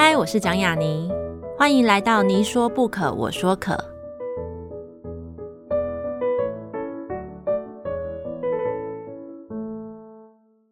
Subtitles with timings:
[0.00, 1.10] 嗨，我是蒋雅妮，
[1.58, 3.76] 欢迎来到你说不可，我说可。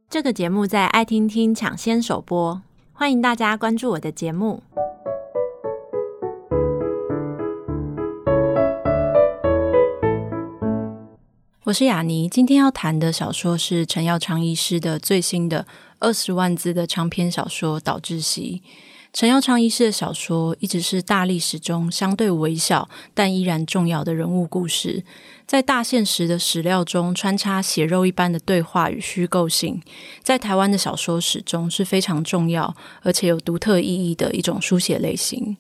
[0.09, 2.63] 这个节目在爱听听抢先首播，
[2.93, 4.63] 欢迎大家关注我的节目。
[11.65, 15.67] 我是雅妮，今天要谈的小说是陈耀昌医师的最新的
[15.99, 18.63] 二十万字的长篇小说《导窒息》。
[19.17, 25.03] 陈耀昌医师的小说一直是大历史中相对微小但依然重要的人物故事，
[25.47, 29.81] 在大现实的史料中穿插血肉一般的对话与虚构性，
[30.23, 35.57] 在台湾的小说史中是非常重要而且有独特意义的一种书写类型。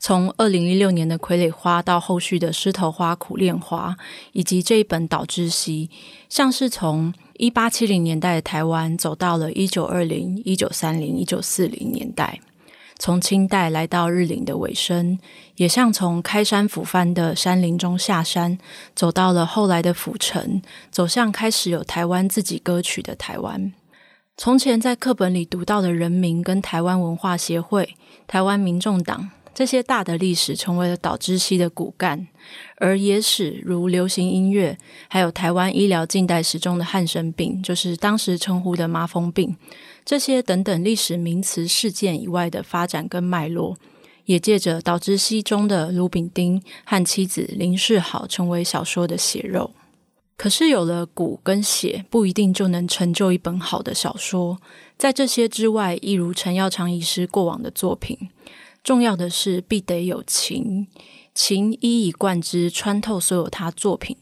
[0.00, 3.96] 从二零一六年的《傀儡花》到后续的《狮头花》《苦恋花》，
[4.32, 5.88] 以及这一本《岛窒息》，
[6.28, 12.40] 像是从一八七零年代的台湾走到了一九二零、一九三零、一九四零年代，
[12.98, 15.18] 从清代来到日领的尾声，
[15.56, 18.58] 也像从开山抚番的山林中下山，
[18.94, 23.72] 走到了后来的府城，走向开始有台湾自己歌曲的台湾。
[24.36, 29.30] 从前在课本里读到的人民跟台湾文化协会、台湾民众党。
[29.54, 32.28] 这些大的历史成为了岛窒息的骨干，
[32.76, 34.76] 而野史如流行音乐，
[35.08, 39.56] 还有台湾医疗近代史中的汉生病，就是当时称呼的麻风病，
[40.06, 43.76] 这些等等历史名词事件以外的发展跟脉络，
[44.26, 49.72] 也借着岛窒息中的卢炳丁和妻子林世好成为小说的血肉。
[50.36, 54.58] 可是有了骨跟血，不一定就能成就一本好的小说。
[54.96, 58.16] 在这些之外，一如陈耀昌医师过往的作品。
[58.84, 60.86] 重要的是，必得有情，
[61.34, 64.16] 情一以贯之，穿透所有他作品。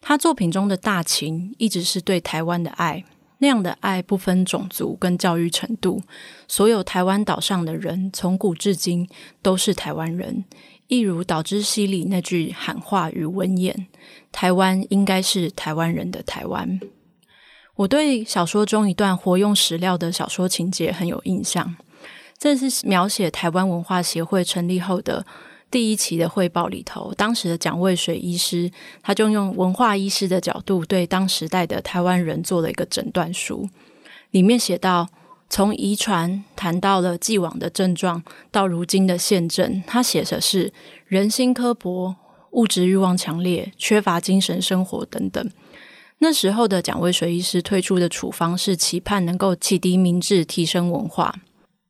[0.00, 3.04] 他作品中的大情，一直是对台湾的爱。
[3.38, 6.02] 那样的爱不分种族跟教育程度，
[6.46, 9.08] 所有台湾岛上的人，从古至今
[9.42, 10.44] 都是台湾人。
[10.88, 13.86] 一如岛窒息里那句喊话与文言
[14.32, 16.80] ：“台湾应该是台湾人的台湾。”
[17.76, 21.76] 我对小说中一段活用史料的小说情节很有印象。
[22.38, 25.26] 这是描写台湾文化协会成立后的
[25.70, 28.70] 第一期的汇报里头，当时的蒋渭水医师，
[29.02, 33.68] 他就用文化医师的角度对当时代的台湾人做了一个诊断书。
[34.30, 35.08] 里面写到，
[35.50, 40.72] 从遗传谈到了既往的症状，到如今的现症，他写的是
[41.06, 42.16] 人心刻薄、
[42.52, 45.50] 物质欲望强烈、缺乏精神生活等等。
[46.18, 51.34] 那时候的蒋渭水医师推出的处方是期盼能够启迪民智、提升文化。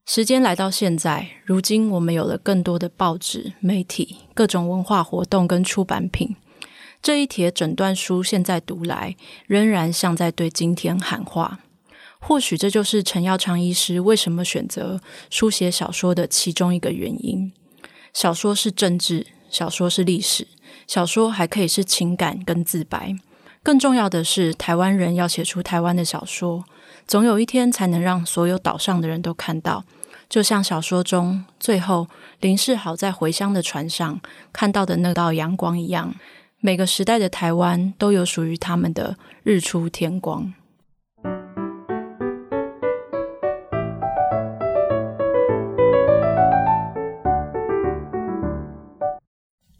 [0.08, 6.34] 时间来到现在，如今我们有了更多的报纸、媒体、各种文化活动跟出版品。
[7.02, 9.14] 这一帖诊断书现在读来，
[9.46, 11.60] 仍然像在对今天喊话。
[12.18, 14.98] 或许这就是陈耀昌医师为什么选择
[15.28, 17.52] 书写小说的其中一个原因。
[18.14, 20.48] 小说是政治，小说是历史，
[20.86, 23.14] 小说还可以是情感跟自白。
[23.62, 26.64] 更重要的是，台湾人要写出台湾的小说，
[27.06, 29.84] 总有一天才能让所有岛上的人都看到。
[30.28, 32.06] 就像小说中最后
[32.40, 34.20] 林世豪在回乡的船上
[34.52, 36.14] 看到的那道阳光一样，
[36.60, 40.52] 每个时代的台湾都有属于他们的日出天光。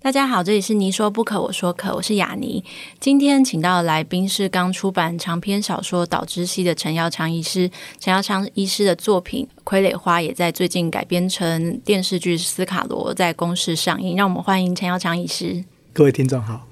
[0.09, 2.65] 大家好，这里是你说不可，我说可，我是雅妮。
[2.99, 7.71] 今天请到来宾是刚出版长篇小说《岛之息》的陈耀昌医师。
[8.01, 14.17] 陈耀昌医师的作品《傀儡花》也在最近改编成电视剧《斯卡罗》在公视上映。
[14.17, 15.63] 让我们欢迎陈耀昌医师。
[15.93, 16.68] 各位听众好。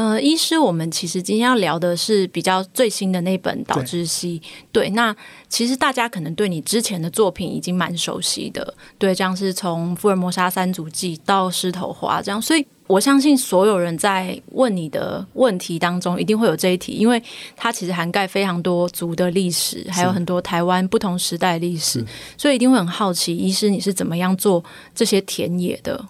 [0.00, 4.40] 呃，医师，我们其实今天要聊的是比较最新的那本《导致系》。
[4.72, 5.14] 对，那
[5.46, 17.22] 其实大家可能对你之前的作品已经蛮熟悉的，对，这样是从《福尔摩沙三足记》到《狮头花》这样，所以我相信所有人在问你的问题当中，一定会有这一题，因为
[17.54, 22.02] 它其实涵盖非常多族的历史，还有很多台湾不同时代历史，
[22.38, 24.64] 所以一定会很好奇，医师你是怎么样做
[24.94, 26.02] 这些田野的？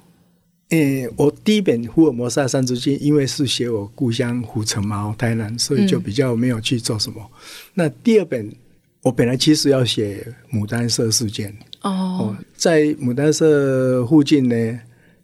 [0.71, 7.17] 诶、欸，我第一本《福尔摩沙三字经》，因为是写我故乡虎城嘛，台南，所以就比较没有去做什么。
[7.21, 7.31] 嗯、
[7.75, 8.53] 那第二本，
[9.03, 11.53] 我本来其实要写牡丹社事件
[11.83, 14.81] 哦，哦，在牡丹社附近呢。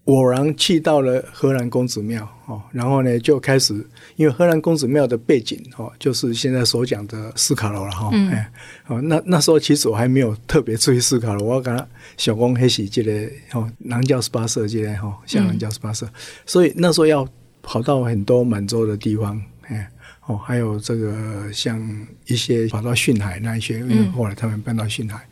[0.06, 3.74] 偶然去到了荷兰公子庙哦，然后呢就开始，
[4.14, 8.10] 因为荷兰公子庙的背景哦，就是现在所讲的斯卡罗了哈。
[8.12, 8.30] 嗯。
[8.30, 8.52] 哎，
[8.86, 16.08] 哦，那那时候其实我还没有特别注意斯卡罗，我刚刚小公黑喜这个哦，南教十八社这个哈，像南教十八社，
[16.46, 17.28] 所以那时候要
[17.60, 19.90] 跑到很多满洲的地方，哎，
[20.26, 21.84] 哦，还有这个像
[22.26, 25.26] 一些跑到训海那一些，因为后来他们搬到训海，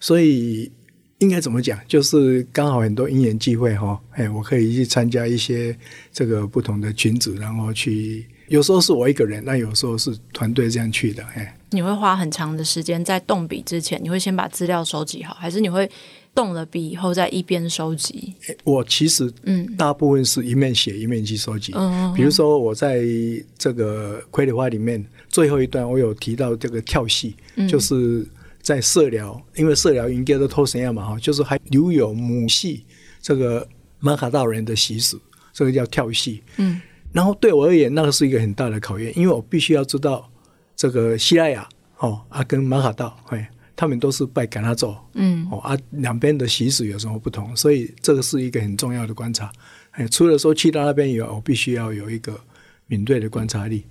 [0.00, 0.72] 所以。
[1.18, 1.78] 应该怎么讲？
[1.88, 5.76] 就是刚好很多因缘际会哈，哎，我可以去参加一些
[6.12, 11.24] 这个不同的群组，然后去，有时候是我一个人，那有时候是团队这样去的。
[11.34, 15.90] 哎，你会花很长的时间在动笔之前，你会先把资料收集好，还是你会
[16.36, 18.32] 动了笔以后再一边收集？
[18.62, 21.72] 我其实嗯，大部分是一面写一面去收集。
[21.74, 23.02] 嗯，比如说我在
[23.58, 28.24] 这个《傀儡花》里面最后一段，我有提到这个跳戏，嗯、就是。
[28.68, 32.84] 在社寮，因为社寮应该都偷神样嘛哈，就是还留有母系
[33.22, 33.66] 这个
[33.98, 35.18] 马卡道人的习俗，
[35.54, 36.42] 这个叫跳戏。
[36.58, 36.78] 嗯，
[37.10, 40.30] 然后对我而言，那个是一个很大的考验，因为我必须要知道
[40.76, 41.66] 这个西拉雅
[41.96, 49.50] 哦啊跟马卡道，哎，他们都是拜赶他走，嗯，哦啊两边的习俗有什么不同，所以这个是一个很重要的观察。
[49.92, 52.38] 哎，除了说去到那边以外，我必须要有一个
[52.86, 53.86] 敏锐的观察力。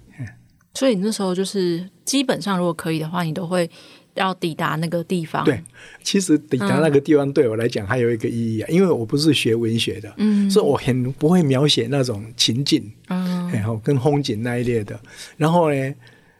[0.75, 3.67] 所以你那时候就是基本上，如果可以的话，你都会。
[4.17, 5.63] 要抵达那个地方，对，
[6.03, 14.99] 其实抵达那个地方对我来讲还有一个意义啊，嗯、因为我不是学文学的，嗯，所以我很不会描写那种情境，嗯，然后跟风景那一类的。
[15.37, 15.95] 然后呢，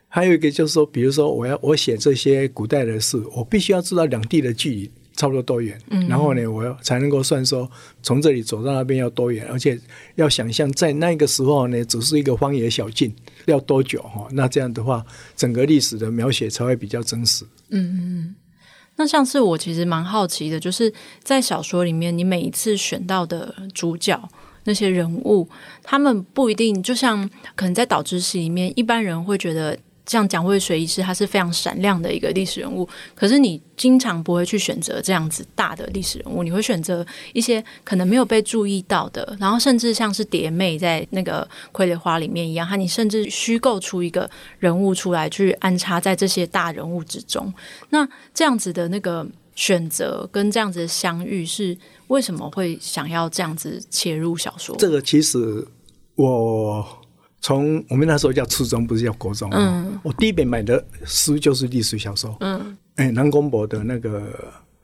[0.09, 4.91] 还有一个就是说，比如说我要我写这些古代的事，我必须要知道两地的距离。
[5.18, 5.75] 差不多多远？
[5.89, 7.68] 嗯、然后呢，我要才能够算说
[8.03, 9.75] 从这里走到那边要多远，而且
[10.13, 13.12] 要想象在那个时候呢，只是一个荒野小径，
[13.47, 14.27] 要多久哈？
[14.31, 15.03] 那这样的话，
[15.35, 17.44] 整个历史的描写才会比较真实。
[17.69, 18.36] 嗯嗯嗯。
[18.96, 20.94] 那像是我其实蛮好奇的，就是
[21.24, 24.30] 在小说里面，你每一次选到的主角
[24.64, 25.50] 那些人物，
[25.84, 29.78] 他们不一定就像可能在导之系里面，一般人会觉得。
[30.07, 32.88] 像蒋渭水医师，他是非常闪亮的一个历史人物。
[33.13, 47.53] 可是你经常不会去选择这样子大的历史人物，你会选择一些可能没有被注意到的，然后甚至像是蝶妹在那个《傀儡花》里面一样，哈，你甚至虚构出一个人物出来去安插在这些大人物之中。
[47.89, 51.77] 那这样子的那个选择跟这样子的相遇，是
[52.07, 54.74] 为什么会想要这样子切入小说？
[54.77, 55.68] 这个其实
[56.15, 56.97] 我。
[57.39, 59.50] 从我们那时候叫初中，不是叫国中。
[59.51, 62.36] 嗯，我第一本买的书就是历史小说。
[62.39, 64.22] 嗯，哎，南宫博的那个《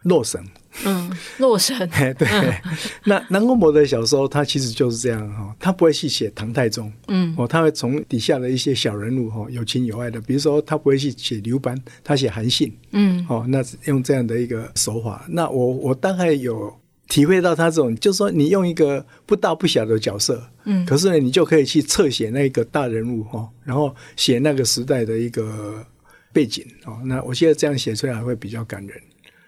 [0.03, 0.41] 洛神》。
[0.85, 1.09] 嗯，
[1.39, 1.75] 《洛神》。
[1.94, 2.27] 哎，对。
[2.27, 2.53] 嗯、
[3.05, 6.91] 那南宫博的小说，他其实就是这样哈，他不会去写唐太宗。
[7.07, 12.71] 嗯，哦，他会从底下的一些小人物哈，有情有爱的，比如说他不会去写刘邦，他写韩信。
[12.91, 16.73] 嗯，哦，那用这样的一个手法，那我我大概有。
[17.09, 25.85] 体会到他这种，就是说，你用一个不大不小的角色，嗯，可是呢，你就可以去侧写那个大人物哈，然后写那个时代的一个
[26.31, 27.00] 背景哦。
[27.05, 29.00] 那我现在这样写出来会比较感人。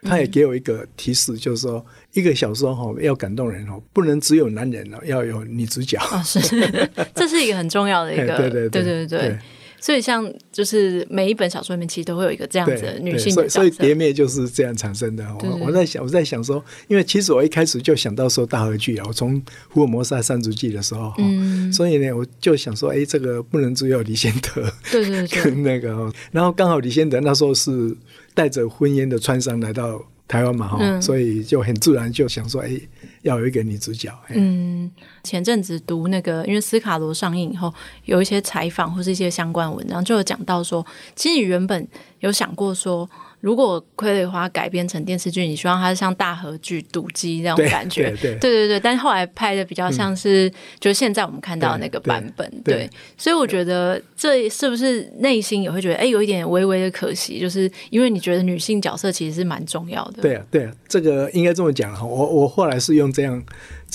[0.07, 5.97] 他也给我一个提示，就是说，一个小说哈要感动人哦，不能只有男人哦，要有女主角。
[6.11, 6.39] 哦，是，
[7.15, 9.39] 这是一个很重要的一个， 对对对对对对。
[9.85, 13.59] 所以，像就是每一本小说里面，其实都会有一个这样子的女性的角色。
[13.59, 15.23] 所以，蝶妹就是这样产生的。
[15.43, 19.39] 我我在想，我在想说，因为其实我一开始就想到说大和剧啊，我从
[19.69, 27.95] 《福尔摩沙三足记》的时候，嗯，所以呢，我就想说，哎，这个不能只有李先德，对对对，跟那个，然后刚好李先德那时候是
[28.33, 32.79] 带着婚姻的创伤来到台湾嘛，哈、嗯，所以就很自然就想说，哎。
[33.21, 34.11] 要有一个女主角。
[34.29, 34.91] 嗯，
[35.23, 37.73] 前阵子读那个，因为斯卡罗上映以后，
[38.03, 40.85] 有一些采访或是一些相关文章，就有讲到说，
[41.15, 41.87] 其实你原本
[42.19, 43.09] 有想过说。
[43.45, 48.09] 如果《傀儡花》改编成电视剧，你希望它是像大河剧《赌姬》那种感觉？
[48.19, 52.49] 对对对，但是后来拍的比较像是，嗯、就是现在我们看到的那个版本。
[52.63, 60.23] 对，对对，所以我觉得这是不是内心也会觉得，哎，有一点微微的可惜，就是因为你觉得女性角色其实是蛮重要的。
[60.23, 62.03] 对啊，对啊，这个应该这么讲哈。
[62.03, 63.43] 我我后来是用这样。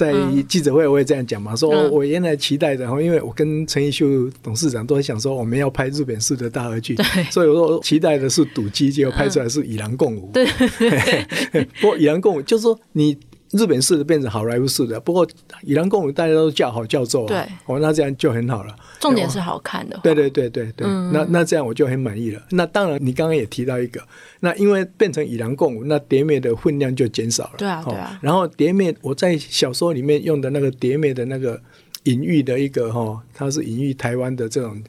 [0.00, 4.06] 在记者会我也这样讲嘛，说我原来期待的，因为我跟陈奕秀
[4.42, 6.96] 董事长都很想说我们要拍日本式的大合剧，
[7.30, 10.30] 所以我说期待的是赌鸡，结果拍出来是与狼共舞。
[10.32, 10.46] 对，
[11.80, 13.16] 不过与狼共舞就是说你。
[13.52, 15.26] 日本式的变成好莱坞式的，不过
[15.62, 18.74] 与狼共舞大家都叫好叫座，对，哦，那这样就很好了。
[19.00, 19.98] 重点是好看的。
[20.02, 22.40] 对对对对对，嗯、那那这样我就很满意了。
[22.50, 24.00] 那当然，你刚刚也提到一个，
[24.40, 27.54] 那因为变成与狼共舞，那蝶妹的分量就减少了。
[27.58, 28.18] 对啊对啊。
[28.22, 31.60] 然后蝶妹，我在小说里面用的那个蝶妹的那个
[32.04, 34.80] 隐喻的一个哈，它是隐喻台湾的这种。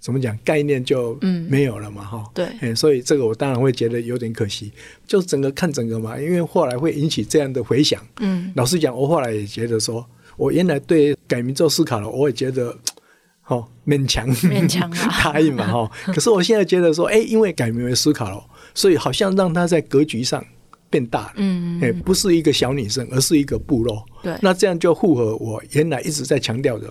[0.00, 2.04] 怎么讲概念就没有了嘛？
[2.04, 4.72] 哈、嗯，对、欸，所以这个我当然会觉得有点可惜。
[5.06, 8.00] 就整个看整个嘛，因为后来会引起这样的回响。
[8.20, 12.76] 嗯，老实讲，我后来也觉得说，我原来对改名做思考了，我也觉得，
[13.48, 14.88] 哦，勉强勉强
[15.24, 15.90] 答应嘛，哈。
[16.14, 20.44] 可是我现在觉得说，哎、欸，因为改名为思考了，所以好像让他在格局上
[20.88, 21.32] 变大了。
[21.38, 24.06] 嗯，哎、欸，不是一个小女生，而是一个部落。
[24.22, 26.88] 对，那这样就符合我原来一直在强调的。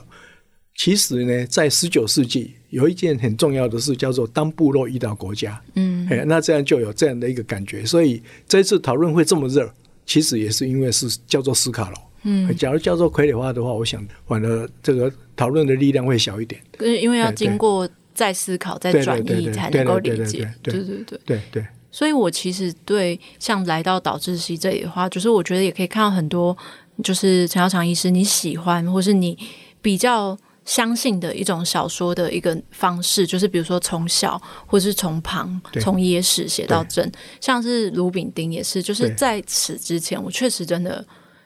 [0.78, 5.60] 其实呢，在十九世纪有一件很重要的事，叫做当部落遇到国家。
[5.74, 7.84] 嗯，那这样就有这样的一个感觉。
[7.84, 9.70] 所以这次讨论会这么热，
[10.06, 12.12] 其实也是因为是叫做斯卡罗。
[12.24, 16.62] 嗯，假如叫做傀儡化的话，我想反而这个讨论的力量会小一点。
[16.80, 20.48] 因为要经过再思考、再转移才能够理解。
[20.62, 21.66] 对对对对对对。
[21.92, 26.56] 所以我其实对像来到岛窒息这里的话，就是我觉得也可以看到很多，
[27.04, 29.36] 就是陈耀强医师你喜欢或是你
[29.82, 41.04] 比较相信的一种小说的一个方式，就是比如说从小或是从旁从野史写到正，像是卢炳丁也是，就是在此之前我确实真的。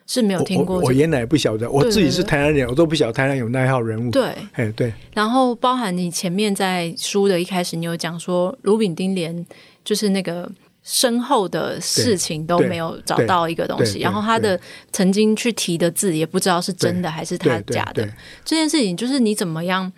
[0.08, 4.12] 是没有听过、这个我，我原来不晓得，我自己是台南人，我都不晓得台南有那一号人物。
[4.12, 4.92] 对，哎对。
[5.14, 9.46] 然后包含你前面在书的一开始，你有讲说卢炳丁连
[9.86, 10.52] 就是那个
[10.84, 14.60] 身后的事情都没有找到一个东西，然后他的
[14.92, 18.06] 曾经去提的字也不知道是真的还是他假的。
[18.44, 19.92] 这件事情就是你怎么样？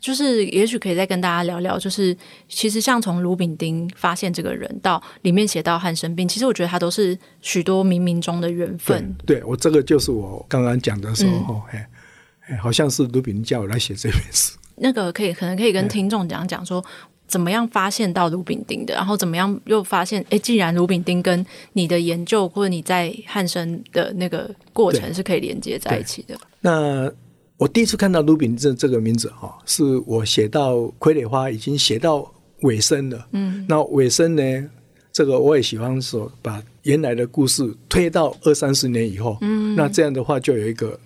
[0.00, 1.78] 就是，也许可以再跟大家聊聊。
[1.78, 2.16] 就是，
[2.48, 9.14] 其实像从卢炳丁发现这个人到里面写到汉生病，其实我觉得他都是许多冥冥中的缘分。
[9.26, 11.86] 对，对我这个就是我刚刚讲的时候，哎、
[12.48, 14.56] 嗯，好像是卢炳丁叫我来写这本书。
[14.76, 16.82] 那个可以，可能可以跟听众讲讲说，
[17.30, 26.36] 怎么样发现到卢炳丁的，然后怎么样又发现，哎，既然卢炳丁跟你的研究或者你在汉生的那个过程是可以连接在一起的。
[26.60, 27.10] 那。
[27.60, 32.26] 我第一次看到卢炳丁这个名字哈，是我写到《傀儡花》已经写到
[32.62, 33.28] 尾声了。
[33.32, 34.70] 嗯，那尾声呢，
[35.12, 39.36] 这个我也喜欢说，把原来的故事推到二三十年以后。
[39.42, 40.98] 嗯，那这样的话就有一个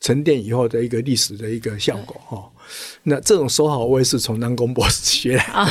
[0.00, 2.50] 沉淀以后的一个历史的一个效果哈。
[3.04, 5.68] 那这种手好我也是从南宫博士学来的 啊，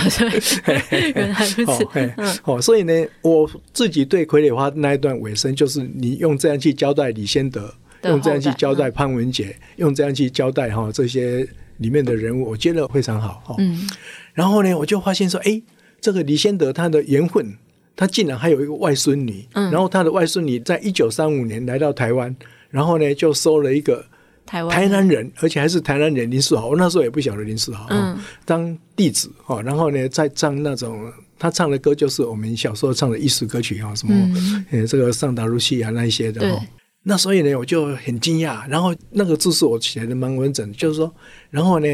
[0.90, 2.42] 对， 原来如此。
[2.42, 7.74] 好，所以呢，我自己对《傀儡花》那一段尾声，就是你用这样去交代李先德。
[8.04, 13.56] 用这样去交代潘文杰，嗯、用这样去交代哈这些里面的人物，我觉得非常好哈。
[13.60, 13.88] 嗯，
[14.34, 15.62] 然后呢，我就发现说，哎，
[16.02, 17.56] 这个李先德他的缘分，
[17.96, 22.36] 他竟然还有一个外孙女，嗯，然后他的外孙女在一九三五年来到台湾，
[22.72, 24.04] 然后呢就收了一个
[24.52, 36.62] 台湾台南人，而且还是台南人林世豪，我那时候也不晓得林世豪，嗯，当弟子哈，然后呢再唱那种他唱的歌，就是我们小时候唱的艺术歌曲哈，什么嗯，嗯，这个上达露西啊那一些的哈。
[37.04, 38.70] 那所以呢，我就很惊讶。
[38.70, 41.10] 然后那个字是我写的蛮完整，就是说，
[41.50, 41.88] 然后呢，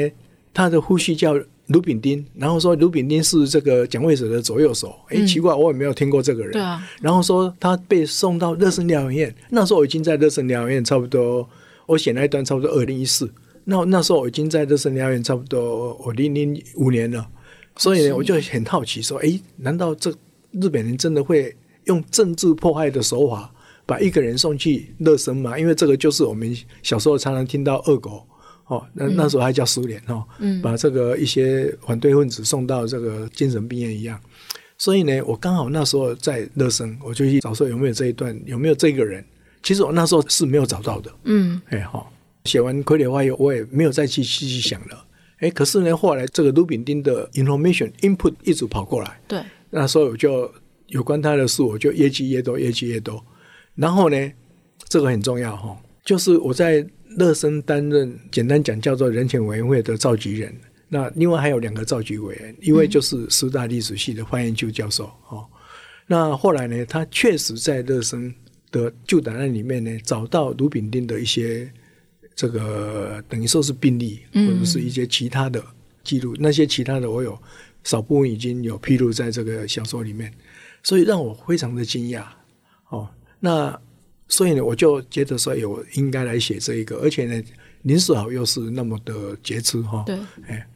[0.51, 4.95] 他的呼吸叫卢炳丁，然后说卢炳丁是这个蒋渭水的左右手。
[5.09, 6.53] 哎、嗯，奇怪，我也没有听过这个人。
[6.53, 6.83] 对啊。
[7.01, 11.47] 然后说他被送到热身疗养院，那时候我已经在热身疗养院差不多，
[11.87, 13.27] 我写那一段差不多二零一四。
[13.63, 17.27] 那那时候我已经在热身疗养院差不多我零零五年了。
[17.77, 20.13] 所以呢，我就很好奇说，哎，难道这
[20.51, 23.51] 日本人真的会用政治迫害的手法？
[23.85, 26.53] 把一个人送去热身吗，因为这个就是我们
[26.83, 28.21] 小时候常常听到恶狗
[28.65, 34.19] 哦，那那时候还叫苏联哦，嗯，把这个一些反对分子送到这个精神病院一样。
[34.77, 39.23] 所以呢，我刚好那时候在热身，我就去找说有没有这一段，有没有这个人。
[39.67, 42.09] 其实我那时候是没有找到的，嗯，哎好，
[42.45, 45.05] 写完傀儡花以后，我也没有再去细细想了。
[45.39, 50.49] 哎，可是呢，后来这个卢炳丁的 information input 一直跑过来，对，那时候我就
[50.87, 53.21] 有关他的事，我就越记越多，越记越多。
[53.75, 54.31] 然后呢，
[54.87, 60.55] 这个很重要哈，就是我在乐生担任，简单讲叫做人权委员会的召集人。
[60.87, 65.45] 那另外还有两个召集委员，一位就是师大历史系的范彦秋教授哦。
[66.07, 68.33] 那后来呢，他确实在乐生
[68.71, 71.71] 的旧档案里面呢，找到卢炳丁的一些
[72.35, 75.63] 这个等于说是病历，或者是一些其他的
[76.03, 76.35] 记录。
[76.39, 77.37] 那些其他的我有
[77.83, 80.31] 少部分已经有披露在这个小说里面，
[80.83, 82.25] 所以让我非常的惊讶
[82.89, 83.09] 哦。
[83.39, 83.79] 那
[84.27, 87.43] 所以呢，我就觉得说，有应该来写这一个，而且呢，
[87.83, 90.03] 林世豪又是那么的杰出哈。
[90.05, 90.67] 对，哎，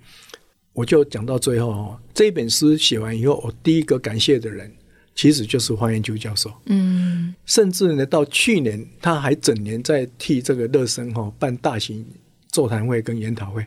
[0.72, 4.72] 我就讲到最后哦，这一本书写完以后，我第一个感谢的人，
[5.16, 6.52] 其实就是黄延秋教授。
[6.66, 12.06] 嗯，甚至呢，到去年他还整年在替这个乐生哈办大型
[12.50, 13.66] 座谈会跟研讨会。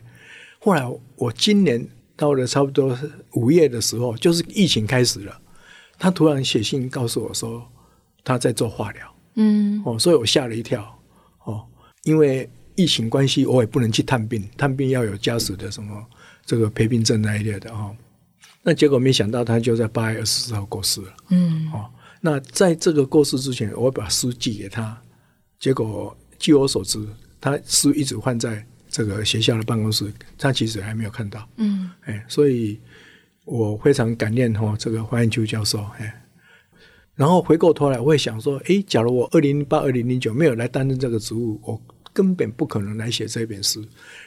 [0.59, 0.83] 后来
[1.15, 2.97] 我今年到了差不多
[3.33, 5.41] 五月的时候，就是疫情开始了，
[5.97, 7.65] 他突然写信告诉我说。
[8.27, 10.99] 他在做化疗，嗯，哦，所以我吓了一跳，
[11.43, 11.63] 哦，
[12.05, 16.03] 因为疫情关系，我也不能去探病，探病要有家属的什么
[16.43, 17.95] 这个陪病证那一类的哈、哦。
[18.67, 21.85] 那结果没想到他就在八月二十四号过世了，嗯，哦，
[22.19, 24.99] 那在这个过世之前，我把书寄给他，
[25.59, 26.99] 结果据我所知，
[27.39, 32.79] 他书一直放在这个学校的办公室，他其实还没有看到，嗯，哎，所以
[33.43, 36.21] 我非常感念哈、哦、这个黄彦秋教授，哎。
[37.13, 41.81] 然后回过头来，我会想说：诶，假如我二零零八、二零零九没有来担任这个职务，我
[42.15, 43.83] 根本不可能来写这本书。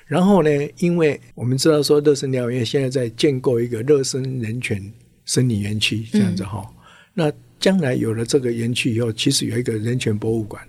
[0.07, 4.92] 然后呢，因为我们知道说，乐生疗养院现在在建构一个乐生人权
[5.25, 6.75] 生理园区，这样子哈、嗯。
[7.14, 10.62] 那将来有了这个园区以后，其实有一个人权博物馆，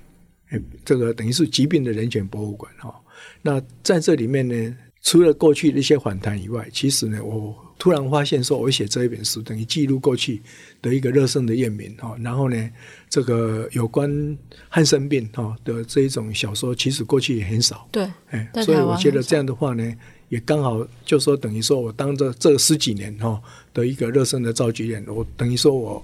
[0.48, 2.96] 哎，这个等于是疾病的人权博物馆哈。
[3.42, 10.42] 那在这里面呢，除了过去的一些访谈以外，其实呢，我突然发现说，我写这一本书等于记录过去
[10.82, 12.16] 的一个热身的验明哈。
[12.22, 12.70] 然后呢，
[13.10, 14.38] 这个有关
[14.68, 17.88] 汉生病哈的这一种小说，其实过去也很少。
[17.92, 19.96] 对，哎，所以我觉得这样的话呢，
[20.28, 23.42] 也刚好就说等于说我当着这十几年哈
[23.74, 26.04] 的一个热身的召集人，我等于说我。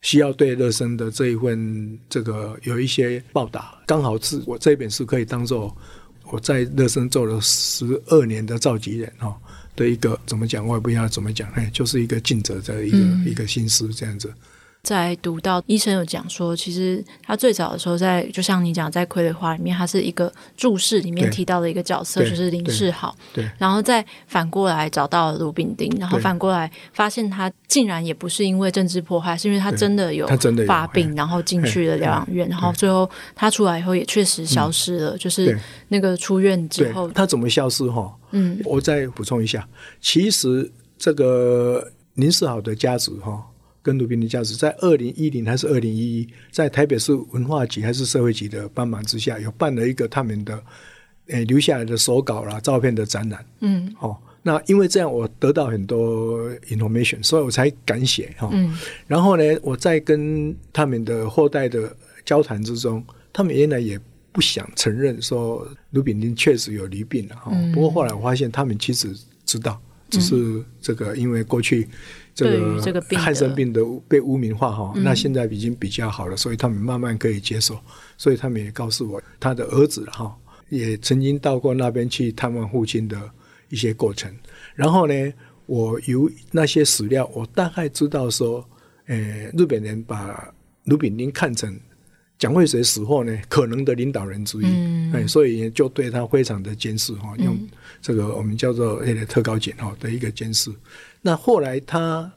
[0.00, 5.76] 需要对热身的这一份这个有一些报答，刚好是我这本书可以当做
[6.30, 9.34] 我在乐生做了十二年的召集人哦
[9.74, 14.32] 的一个怎么讲，我也不知道怎么讲，哎，就是一个尽责的一个、嗯、一个心思这样子。
[14.82, 23.14] 在读到医生有讲说，其实他最早的时候在，就像你讲，在《傀儡花》里面，他是一个注释里面提到的一个角色，就是林世豪。
[23.34, 30.26] 对，然后再反过来找到了卢丙丁，然后反过来发现他竟然也不是因为政治迫害，是因为他真的有
[30.66, 35.58] 发病，然后进去了疗养院，然后最后他出来以后也确实消失了，就是
[35.88, 37.86] 那个出院之后，他怎么消失？
[37.90, 39.68] 哈，嗯，我再补充一下，
[40.00, 43.44] 其实这个林世豪的家族，哈。
[43.88, 50.54] 跟卢丙丁家族在二零一零还是二零一一，在台北市文化局还是社会局的帮忙之下，有办了一个他们的
[51.28, 53.42] 诶、欸、留下来的手稿啦、照片的展览。
[53.60, 58.50] 嗯，哦，那因为这样，我得到很多 information，所以我才敢写哈。
[58.52, 58.76] 嗯，
[59.06, 61.90] 然后呢，我在跟他们的后代的
[62.26, 63.02] 交谈之中，
[63.32, 63.98] 他们原来也
[64.32, 67.52] 不想承认说卢炳林确实有离病了哈。
[67.54, 69.16] 嗯、不过后来我发现，他们其实
[69.46, 69.80] 知道，
[70.10, 71.88] 只是这个因为过去。
[72.80, 77.76] 这个汉生病的被污名化哈，那现在已经比较好了，所以他们慢慢可以接受，
[78.16, 80.32] 所以他们也告诉我，他的儿子哈
[80.68, 83.20] 也曾经到过那边去探望父亲的
[83.70, 84.32] 一些过程。
[84.76, 85.32] 然后呢，
[85.66, 88.64] 我由那些史料，我大概知道说，
[89.06, 89.16] 呃，
[89.56, 90.48] 日本人把
[90.84, 91.76] 卢炳林看成
[92.38, 94.66] 蒋渭水死后呢可能的领导人之一，
[95.12, 97.58] 嗯，所以就对他非常的监视哈，用
[98.00, 100.70] 这个我们叫做那个特高检哈的一个监视。
[101.22, 102.30] 那后来他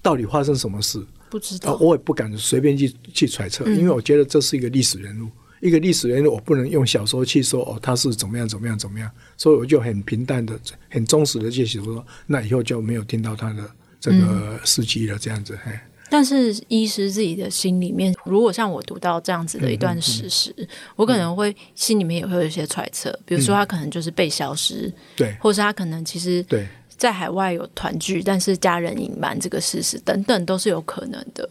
[0.00, 1.04] 到底发生什么事？
[1.30, 5.30] 不知道，我也不敢随便去去揣测，嗯、因为我觉得这是一个历史人物，
[5.62, 13.64] 一个历史人物，我不能用小说去说哦，他是怎么样怎么样怎么样，所以我就很平淡的、很忠实的去写说，那以后就没有听到他的
[13.98, 15.58] 这个事迹了，这样子。
[15.64, 15.72] 嗯、
[16.10, 20.54] 但是医师自己的心里面，如果像我读到这样子的一段史实，
[20.96, 26.68] 我可能会心里面也会有一些揣测，比如说他可能就是被消失，嗯、对，或是他可能其实对。
[27.02, 31.48] 在海外有团聚，但是家人隐瞒这个事实，等等都是有可能的。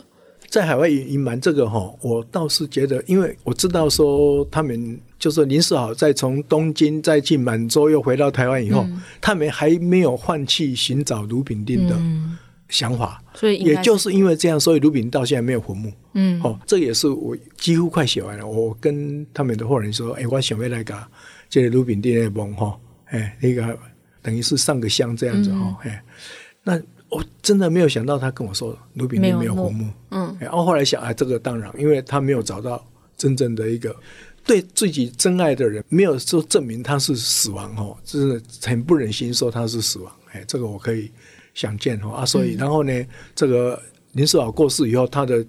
[0.48, 12.00] 在海外隐隐瞒这个哈，我倒是觉得，因为我知道说他们就是林世豪在从东京再去满洲又回到台湾以后，嗯、他们还没有放弃寻找卢炳定的
[12.70, 15.92] 想法，嗯、所以也就是因为这样，所以卢丙丁到现在没有坟墓。
[16.14, 18.48] 嗯，哦，这也是我几乎快写完了。
[18.48, 20.96] 我跟他们的后人说：“哎，我想要来个
[21.50, 23.78] 这个卢炳定的墓哈，哎，那个。”
[24.22, 26.06] 等于是上个香这样子哈，哎、嗯，
[26.64, 32.86] 那我真的没有想到他跟我说卢丙丁没有活木，嗯，然后后来想啊，这个当然，因为他没有找到
[33.18, 33.96] 真正的一个
[34.46, 41.12] 对自己真爱的人，没有说证明他是死亡哦，就是很不忍心说他是死亡，哎，这个我可以
[41.54, 43.06] 想见哈啊，所以然后呢，
[43.36, 43.82] 这个
[44.14, 45.46] 林世宝过世以后，他的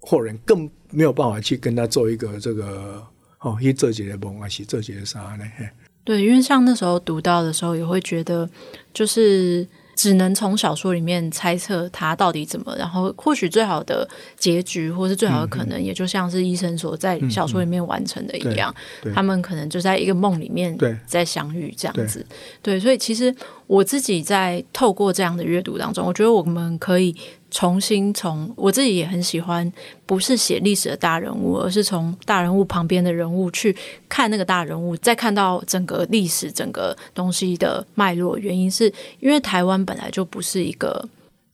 [0.00, 3.02] 后人更没有办法去跟他做一个这个
[3.40, 5.44] 哦，一这几的梦啊，是这几的啥呢？
[6.06, 8.48] 对，因为像那时候读到的时候，也会觉得
[8.94, 9.66] 就是
[9.96, 18.72] 只能从小说里面猜测他到底怎么，然后或许最好的结局，或是最好的可能，也就像是医生所在小说里面完成的一样，
[19.12, 22.24] 他们可能就在一个梦里面在相遇这样子。
[22.62, 23.34] 对，所以其实
[23.66, 27.16] 我自己在透过这样的阅读当中，我觉得我们可以。
[27.56, 29.72] 重新从我自己也很喜欢，
[30.04, 33.74] 不是写历史的大人物，而是从大人物旁边的人物去
[34.10, 38.36] 看那个大人物，再看到整个历史、整个东西的脉络。
[38.36, 41.02] 原因是因为台湾本来就不是一个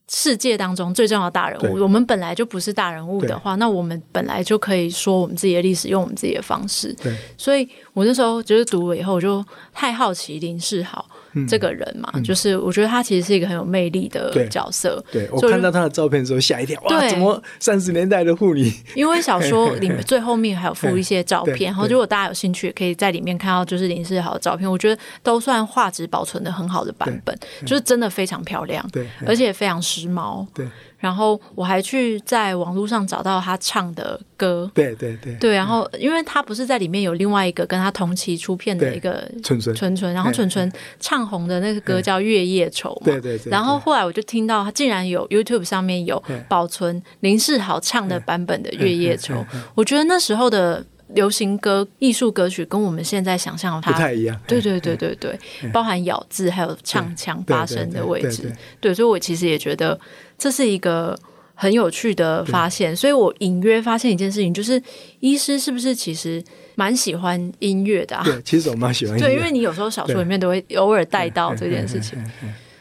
[0.08, 6.92] 世界当中最重要的大人物，我们本来就不是大人物的话，那我们本来就可以说我们自己的历史，用我们自己的方式。
[6.94, 11.08] 对所以我那时候就是读了以后，我就太好奇林世豪。
[11.48, 15.02] 这个人嘛，就是我觉得他其实是一个很有魅力的角色。
[15.10, 18.72] 对，我看到他的照片的时候吓一跳，哇，怎么三十年代的护理？
[18.94, 24.70] 因为小说 里面最后面还有附一些照片，然后如果大家有兴趣，可以在里面看到就是林世豪的照片。
[24.70, 30.46] 我觉得都算画质保存的很好的版本，就是真的非常漂亮，对，而且非常时髦。
[30.54, 30.66] 对，
[31.02, 35.34] 然后我还去在网络上找到他唱的歌，对对对。
[35.34, 49.34] 对，然后因为他不是在里面有另外一个跟他同期出片的一个纯纯纯纯，然后纯纯唱红的那个歌叫《月夜愁》嘛，对对对，然后后来我就听到他竟然有 YouTube 上面有保存林世豪唱的版本的《月夜愁》，
[49.74, 50.86] 我觉得那时候的。
[51.14, 55.38] 流行歌、艺术歌曲跟我们现在想象的不太一样，对对对对对，
[55.70, 59.98] 包含咬字还有唱腔发声的位置，对，所以我其实也觉得
[60.42, 61.16] 这是一个
[61.55, 64.83] 很有趣的发现，所以我隐约发现一件事情，就是
[65.20, 66.42] 医师是不是其实
[66.74, 68.24] 蛮喜欢音乐的啊？
[68.24, 72.18] 对，其实我蛮喜欢音乐，对，因为你有时候小说里面都会偶尔带到这件事情，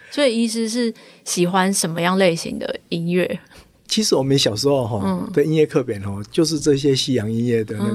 [0.10, 0.92] 所以医师是
[1.24, 3.40] 喜欢什么样类型的音乐？
[3.88, 7.86] 其实我们小时候哈的音乐课本哦，就是这些西洋音乐的那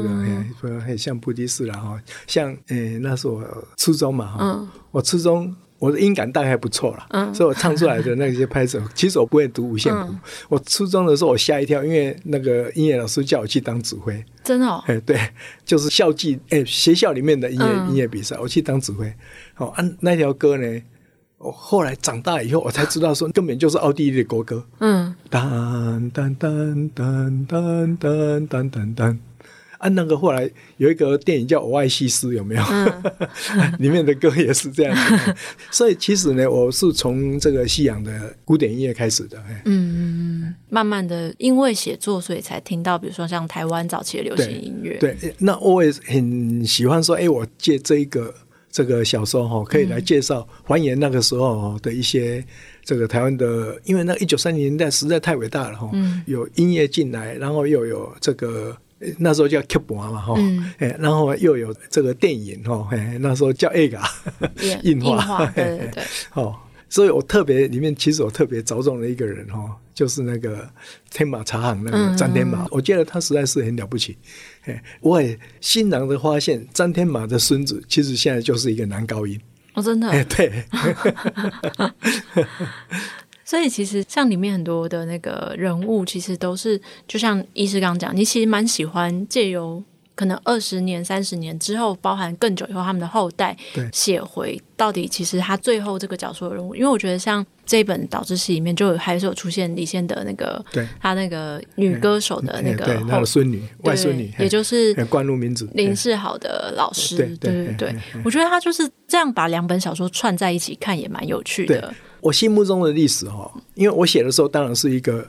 [0.63, 3.43] 个，很像布迪斯啦哈，像诶那是我
[3.77, 10.15] 初中嘛哈，我初中我的音感大概不错了，所以我唱出来的那些拍子， 其实我不会读五线谱。
[10.49, 15.19] 我初中的时候我吓一跳，因为那个音乐老师叫我去当指挥，真的哦，哎对，
[15.65, 19.13] 就是校际诶学校里面的音乐音乐比赛，我去当指挥，
[19.59, 20.83] 哦按那条歌呢。
[21.39, 24.65] 我后来长大以后，我才知道说根本就是奥地利的国歌。
[24.79, 29.19] 嗯，噔噔噔噔噔噔噔噔噔。
[29.79, 32.63] 啊，那个后来有一个电影叫《我爱西斯》，有没有？
[32.63, 33.03] 嗯、
[33.79, 35.35] 里面的歌也是这样子。
[35.71, 39.43] 所以其实呢，我是从这个西洋的古典音乐开始的。
[39.65, 44.97] 嗯，慢慢的因为写作，所以才听到，比如说像台湾早期的流行音乐。
[44.99, 48.35] 对，那我也很喜欢说，哎，我借这一个。
[48.69, 52.45] 这个小说哈，可以来介绍还原那个时候的一些
[52.85, 55.91] 这个台湾的，因为那一九三零年代实在太伟大了哈，
[56.27, 58.77] 有音乐进来，然后又有这个
[59.19, 60.35] 那时候叫 Keep 嘛哈，
[60.79, 64.03] 哎，然后又有这个电影哈，哎，那时候叫 A 嘎
[64.83, 66.03] 印画，对对对，
[66.35, 66.57] 哦。
[66.89, 70.71] 所以我特别里面，其实我特别着重的一个人哈，就是那个
[71.11, 74.17] 天马茶行那个张天马，嗯、我觉得他实在是很了不起。
[75.01, 79.39] 我也欣然的发现，张天马的孙子其实现在就是一个男高音。
[79.75, 80.25] 哦，真的？
[80.27, 80.63] 对。
[83.47, 86.79] 所以其实像里面很多的那个人物，其实都是
[87.09, 89.83] 就像医师刚刚讲，你其实蛮喜欢借由。
[90.17, 93.55] 可能二十年、三十年之后，包含更久以后，他们的后代
[93.93, 104.95] 写回到底，其实他最后这个角色的人物，因为我觉得像这一本导致戏里面，就还是有出现李现的那个，对，他那个女歌手的那个后孙女、外孙女，也就是
[105.75, 111.95] 林世豪的老师，对对对，我觉得他就是这样把两本小说串在一起看，也蛮有趣的。
[112.27, 115.27] 我心目中的历史哈，因为我写的时候当然是一个。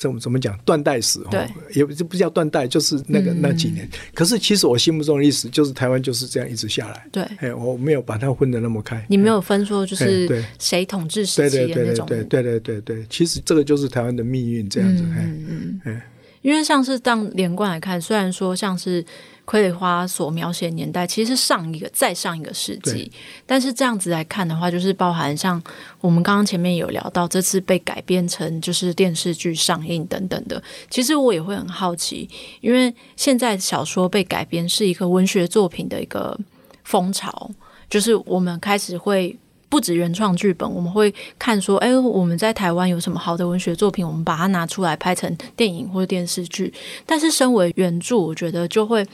[0.00, 3.84] 怎么怎么讲断代史哈，也不不叫断代，就是那个那几年。
[3.84, 7.04] 嗯、可是其实我心目中的历史就是台湾就是这样一直下来。
[7.10, 9.04] 对，哎，我没有把它分得那么开。
[9.08, 12.06] 你没有分说就是谁统治时期的那种。
[12.06, 15.02] 对对对对对，其实这个就是台湾的命运这样子。
[15.02, 16.00] 嗯嗯嗯。
[16.42, 19.04] 因为像是当连贯来看，虽然说像是。
[19.48, 23.10] 傀儡花所描写的年代其实是上一个再上一个世纪，
[23.46, 25.62] 但是这样子来看的话，就是包含像
[26.02, 32.28] 我们刚刚前面有聊到这次被改编成就是电视剧上映等等的，其实我也会很好奇，
[32.60, 36.38] 因为现在小说被改编是一个文学作品的一个
[36.84, 37.50] 风潮，
[37.88, 39.34] 就是我们开始会。
[39.68, 46.72] 不止原创剧本，我们会看说，哎，我们在台湾有什么好的文学作品，我们把它拿出来拍成电影或者电视剧。
[47.04, 49.06] 但是，身为原著，我觉得就会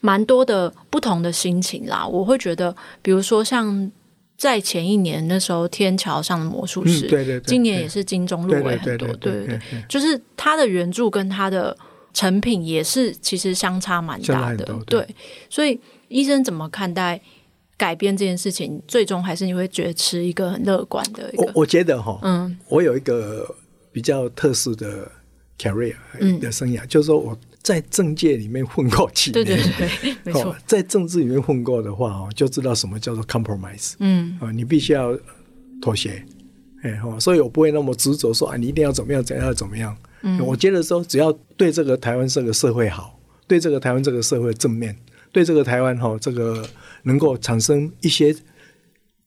[0.00, 2.06] 蛮多的不同的心情啦。
[2.06, 3.90] 我会觉得，比如说像
[4.38, 11.76] 在前一年那时候，《天桥上的魔术师》，嗯，对对对，今年也是金钟入围很多，对对对，就是他的原著跟他的
[12.14, 15.06] 成品也是其实相差蛮大的，对。
[15.50, 17.20] 所以，医生怎么看待？
[17.78, 21.44] 改编这件事情，最终还是你会觉得持一个很乐观的一个。
[21.44, 23.54] 我我觉得哈，嗯，我有一个
[23.92, 25.10] 比较特殊的
[25.56, 25.94] career
[26.40, 35.16] 的生涯，嗯、就是说我在政界里面混过几年，对对对，没错，在政治里面混过的话哦，就知道什么叫做 compromise，嗯，啊，你必须要
[35.80, 36.24] 妥协，
[36.82, 39.96] 哎哈，所以我不会那么执着说啊，你一定要怎么样，怎样怎么样。
[40.22, 44.96] 嗯，我觉得说只要对这个台湾这个社会好，对这个台湾这个社会正面，
[45.32, 46.64] 对这个台湾哈这个。
[47.04, 48.34] 能够产生一些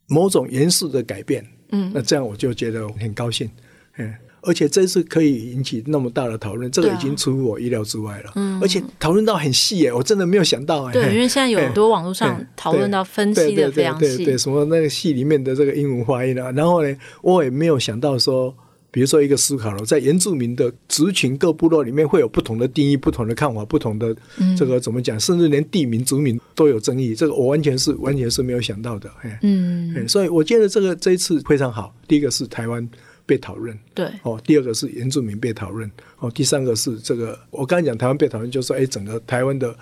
[0.05, 3.49] 某种严肃的改变，嗯，那这样我就觉得很高兴，
[3.97, 18.53] 嗯，而且这次可以引起那么大的讨论，这个已经出乎我意料之外了，嗯，而且讨论到很细耶，我真的没有想到，对，因为现在有很多网络上讨论到分析的非常细，对对对，什么那个戏里面的这个英文发音啊，然后呢，我也没有想到说。
[18.91, 24.13] 比如说一个思考了，在原住民的族群各部落里面会有不同的定义、不同的看法、不同的
[24.57, 27.15] 这个怎么讲，甚至连地名、族名都有争议。
[27.15, 29.09] 这个我完全是完全是没有想到的。
[29.41, 31.95] 嗯，所以我觉得这个这一次非常好。
[32.05, 32.85] 第一个是台湾
[33.25, 39.73] 被讨论，对，哦，第二个是原住民被讨论，哦，第三个是这个我刚才讲台湾被讨论，就是说，哎，整个台湾的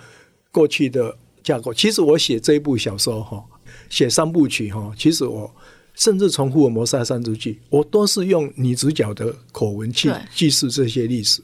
[0.52, 1.74] 过去的架构。
[1.74, 3.42] 其实我写这一部小说哈，
[3.88, 5.52] 写三部曲哈，其实我
[6.00, 11.40] 甚至从《福尔摩沙山竹记》，我都是用女主角的口吻去记述这些历史。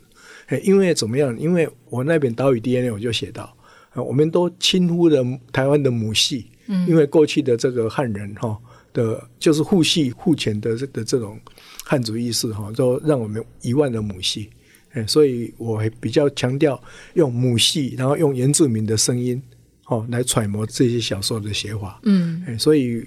[0.47, 1.39] 哎，因为怎么样？
[1.39, 3.55] 因为我那本《岛屿 DNA》我就写到，
[3.95, 8.59] 我们都轻忽了台湾的母系，嗯，因为过去的这个汉人哈。
[8.95, 11.39] 的，就是父系父权的这的这种
[11.85, 14.49] 汉族意识哈，都让我们遗忘了母系，
[14.93, 19.43] 哎，所以我比较强调用母系，然后用原住民的声音，
[19.85, 23.07] 哦，来揣摩这些小说的写法，嗯，哎，所以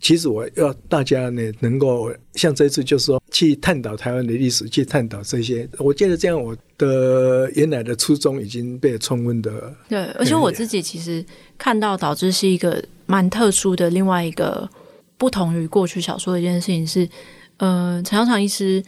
[0.00, 11.24] 其实我要大家呢，能够像这次就是说去探讨台湾的历史，去探讨这些，我觉得这样我的原来的初衷已经被充分的，对，而且我自己其实
[11.58, 14.68] 看到导致是一个蛮特殊的另外一个。
[15.20, 17.06] 不同于过去小说的一件事情是，
[17.58, 18.82] 呃，陈耀长医师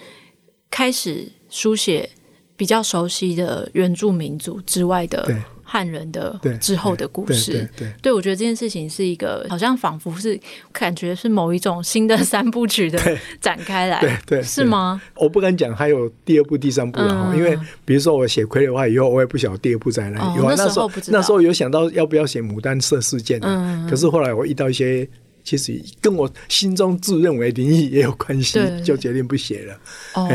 [0.70, 2.08] 开始书写
[2.56, 5.30] 比较熟悉的原住民族之外的
[5.72, 7.66] 汉人的之后的故事。
[7.74, 10.38] 对，对，我觉得这件事情是一个，好像仿佛是
[10.70, 13.00] 感觉是某一种新的三部曲的
[13.40, 15.00] 展开来，对对，对，是吗？
[15.14, 20.36] 我不敢讲还有第二部、第三部了，嗯，因为比如说我写傀儡花以后，我也不晓得第二部在哪里。
[20.36, 25.08] 有，哦，那时候那时候有想到要不要写牡丹社事件，嗯，可是后来我遇到一些。
[25.44, 29.74] 其实跟我心中自认为灵异也有关系，就决定不写了。
[30.14, 30.28] 哦，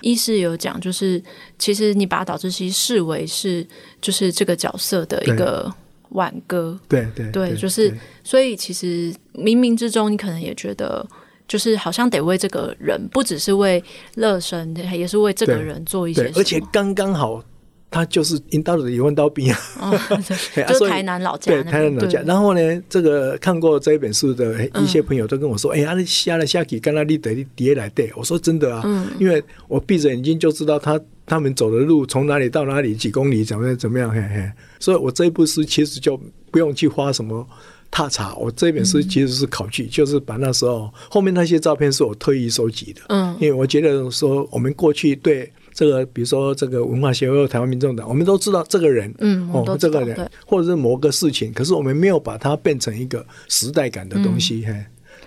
[0.00, 1.22] 医师有讲，就是
[1.58, 3.66] 其实你把导致西视为是
[4.00, 5.72] 就是这个角色的一个
[6.10, 6.78] 挽歌。
[6.88, 11.06] 对对对，对，就是所以其实冥冥之中，你可能也觉得，
[11.48, 13.82] 就是好像得为这个人，不只是为
[14.14, 17.42] 乐生，也是为这个人做一些，而且刚刚好。
[17.96, 19.58] 他就是引到了一万刀兵啊，
[20.68, 22.20] 就是台南老家，对台南老家。
[22.26, 37.48] 然后呢，这个看过这一本书的一些朋友都跟我说：“哎、嗯、呀，你下了下去，跟他立得叠来对。”我说：“真的啊，嗯、因为我闭着眼睛就知道他他们走的路从哪里到哪里几公里，怎么样怎么样。”嘿嘿，所以我这一部书其实就不用去花什么
[37.90, 38.34] 踏查。
[38.34, 43.00] 我这本书其实是考据，嗯、就是把那时候后面那些照片是我特意收集的。
[43.08, 45.50] 嗯，因为我觉得说我们过去对。
[45.76, 54.64] 这个比如说这个文化协会、台湾民众党，我们都知道这个人，嗯，哦，这个人，或者是某个事情，可是我们没有把它变成一个时代感的东西。
[54.64, 54.86] 嘿、嗯，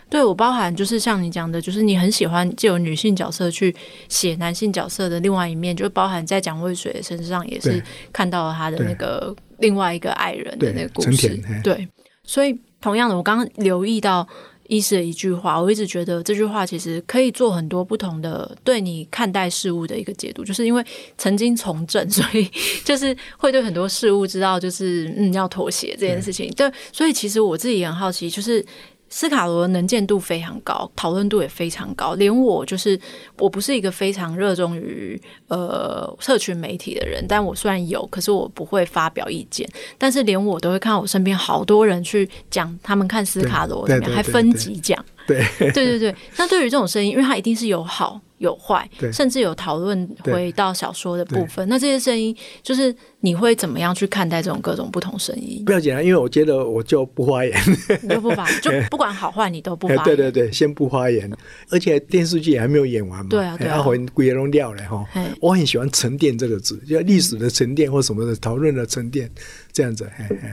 [0.10, 3.76] 对，我包含就是像你讲的，就是你很喜欢借由女性角色去
[4.08, 7.80] 写男性角色的另外一面，就包含在蒋渭水身上也是
[8.12, 11.40] 看到了他的那个另外一个爱人的那个故事。
[11.64, 11.88] 对，对，
[12.24, 14.28] 所以同样的，我刚刚留意到。
[14.70, 20.82] 医师的一句话，我一直觉得这句话其实可以做很多不同的对你看待事物的一个解读，就是因为
[21.18, 22.50] 曾经从政，所以
[22.86, 26.50] 就是会对很多事物知道，就是嗯要妥协这件事情。
[26.56, 28.66] 对，所以其实我自己也很好奇，就是。
[29.10, 32.14] 斯卡罗能见度非常高，讨论度也非常高。
[32.14, 33.00] 连我就是
[33.38, 39.68] 我不是一个非常热衷于呃社群媒体的人，但我虽然有，可是我不会发表意见。
[39.98, 45.04] 但是连我都会看到我身边好多人去讲他们看斯卡罗怎么样，还分级讲。
[45.36, 46.16] 对 对对对。
[46.38, 48.22] 那对于这种声音，因为它一定是有好。
[48.40, 51.68] 有坏，甚至有讨论回到小说的部分。
[51.68, 55.62] 那这些声音，就是你会怎么样去看待这种各种不同声音？
[55.66, 57.54] 不要紧啊，因为我觉得我就不发言，
[58.02, 60.04] 你就不发言， 就不管好坏，你都不发言。
[60.06, 61.30] 对对对，先不发言。
[61.70, 65.06] 而且电视剧还没有演完嘛，对啊，对啊，回归弄掉了哈。
[65.42, 69.30] 我很喜欢“沉淀”这个字，就历史的沉淀或什么的讨论的沉淀，
[69.74, 70.10] 这样子。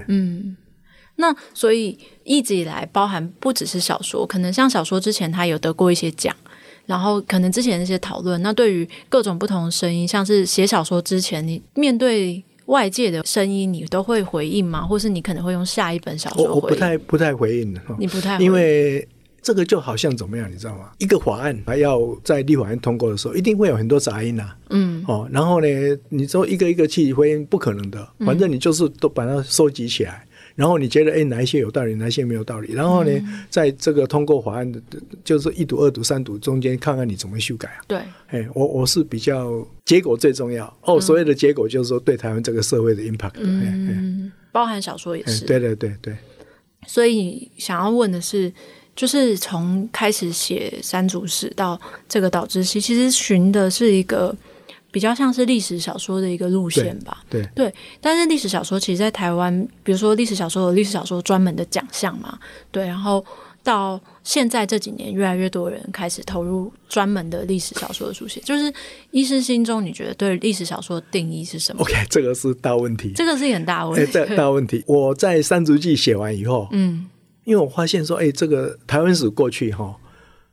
[0.08, 0.56] 嗯，
[1.16, 6.34] 那所以一直以来，包含不只是小说，可能像小说之前他有得过一些奖。
[6.86, 14.82] 然后可能之前那些讨论，那对于各种不同的声音，像是写小说之前，你面对外界的声音，你都会回应吗？
[14.82, 16.50] 或是你可能会用下一本小说回应？
[16.50, 19.04] 我，我不太不太回应的，你不太，因为
[19.42, 20.92] 这个就好像怎么样，你知道吗？
[20.98, 24.56] 一个法案还要在立法院通过的时候，一定会有很多杂音呐、啊。
[24.70, 25.66] 嗯，哦，然后呢，
[26.08, 30.24] 你说一个一个去回应，不可能的，反正你就是都把它收集起来。
[30.56, 32.72] 然后你觉得哎，哪一些有道理，哪一些没有道理？
[32.72, 34.80] 然后呢，嗯、在这个通过法案的，
[35.22, 37.80] 就是一读、二读、三读中间，看看你怎么修改啊？
[37.86, 40.98] 对，哎，我我是比较结果最重要哦。
[40.98, 45.44] 所谓的结果就是说对台湾这个社会的 impact，嗯，包含小说也是。
[45.44, 46.16] 对对对对。
[46.86, 48.50] 所以想要问的是，
[48.94, 54.34] 就是从开始写三组史到这个岛知西，其实寻的是一个。
[54.96, 62.38] 比较像是历史小说的一个路线吧，对对，对，但是历史小说其实，在台湾，比如说历史小说有历史小说专门的奖项嘛，
[62.70, 63.22] 对，然后
[63.62, 68.40] 到现在这几年，越来越多人开始投入专门的历史小说的书写。
[68.40, 68.72] 就是
[69.10, 74.82] 医师心中，你觉得对历史小说的定义是什么？OK，这个是大问题，这个是很大问题，欸、大问题。
[74.86, 77.04] 我在《三足记》写完以后，嗯，
[77.44, 79.94] 因为我发现说，哎、欸，这个台湾史过去哈。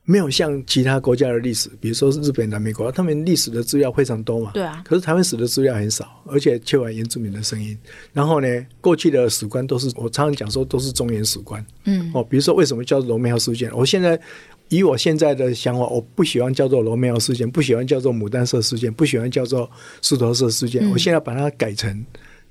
[0.05, 4.51] 没有像其他国家的历史，比如说日本、南美国，他们历史的资料非常多嘛。
[4.53, 4.83] 对啊。
[4.85, 7.77] 可是台湾史的资料很少，而且缺乏原住民的声音。
[8.11, 8.47] 然后呢，
[8.81, 11.65] 过去的史官都是我常常讲说都是中原史官。
[11.85, 12.11] 嗯。
[12.13, 13.71] 哦，比如说为什么叫做罗密欧事件？
[13.73, 14.19] 我现在
[14.67, 20.85] 以我现在的想法，我不喜欢叫做罗密欧事件，不喜欢叫做牡丹社事件，不喜欢叫做石头社事件。
[20.85, 22.05] 嗯、我现在把它改成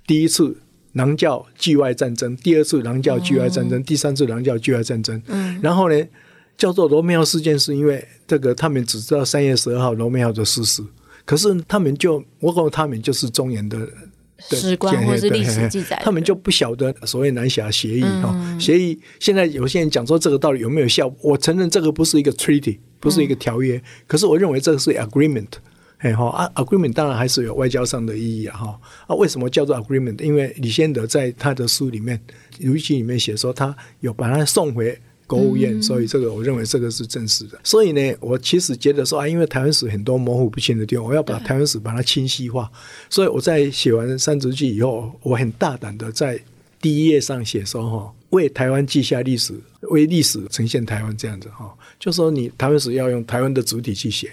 [0.06, 0.56] 第一次
[0.94, 5.20] 狼教拒外战争，第二次狼教拒外战争，哦、第三次狼教拒外战争。
[5.26, 5.60] 嗯。
[5.62, 6.02] 然后呢？
[6.62, 10.80] 叫做罗密欧事件，是因为这个他们只知道三月十二号罗密欧的逝世，
[11.24, 13.76] 可是他们就我告诉他们就是中原的
[14.38, 21.12] 史观或是历史记载，他们就不晓得所谓南侠协议哈，协议现在有些人讲说这个到底有没有效？
[21.20, 25.48] 我承认这个不是一个 treaty，不是一个条约，可是我认为这个是 agreement，
[25.98, 30.22] 哎哈啊 agreement 当然还是有外交上的意义啊哈啊为什么叫做 agreement？
[30.22, 32.16] 因为李先德在他的书里面
[32.60, 34.96] 《游记》里面写说他有把它送回。
[35.32, 37.58] 国务院，所以这个我认为这个是正式的。
[37.64, 42.70] 所以呢，我其实觉得说啊，因为台湾史很多模糊不清的地方，我要把台湾史把它清晰化。
[43.08, 46.38] 所以我在写完《三足记》以后，我很大胆的在
[46.82, 49.54] 第一页上写说哈，为台湾记下历史，
[49.88, 54.30] 为历史呈现台湾这样子哈，就说你台湾史要用台湾的主体去写，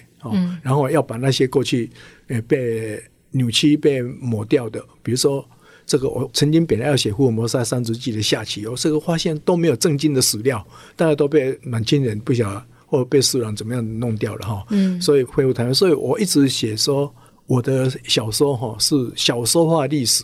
[0.61, 1.89] 然后要把那些过去
[2.27, 5.47] 呃被扭曲、被抹掉的，比如说。
[5.89, 10.63] 这个我曾经本来要写福尔摩沙三足记的下棋，我这个发现都没有正经的史料，
[10.95, 14.63] 大家都被满清人不晓得或者被世人怎么样弄掉了哈。
[14.69, 17.11] 嗯，所以恢复台湾，所以我一直写说
[17.47, 20.23] 我的小说哈是小说化历史，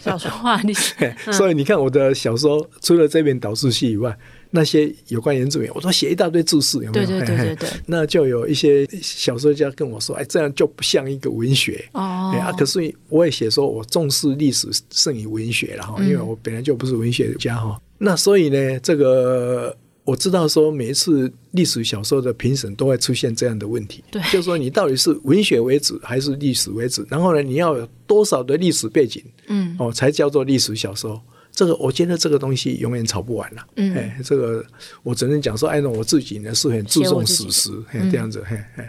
[0.00, 0.94] 小说化历史。
[1.30, 4.18] 所以你看我的小说除了这边导数系以外。
[4.56, 7.06] 那些有关原住民，我都写一大堆注释，有没有？
[7.06, 7.68] 对对对对对。
[7.86, 12.00] 那就有一些小说家跟我说：“哎，这样就不像一个文学。”哦。
[12.40, 17.76] 啊，可是我也写说，我重视历史胜于文学了哈，因为我本来就不是文学家哈。
[17.76, 27.04] 嗯、那所以呢，这个我知道说，每一次历史小说的评审都会出现这样的问题，对，就是说你到底是文学为主还是历史为主？
[27.08, 31.20] 然后呢，你要有多少的历史背景，嗯，哦，才叫做历史小说。
[31.54, 33.66] 这个我觉得这个东西永远吵不完了。
[33.76, 34.64] 嗯，哎，这个
[35.02, 38.84] 我只能讲说，哎，那我自己呢是很注重史实，嘿，这样子，嘿，嘿。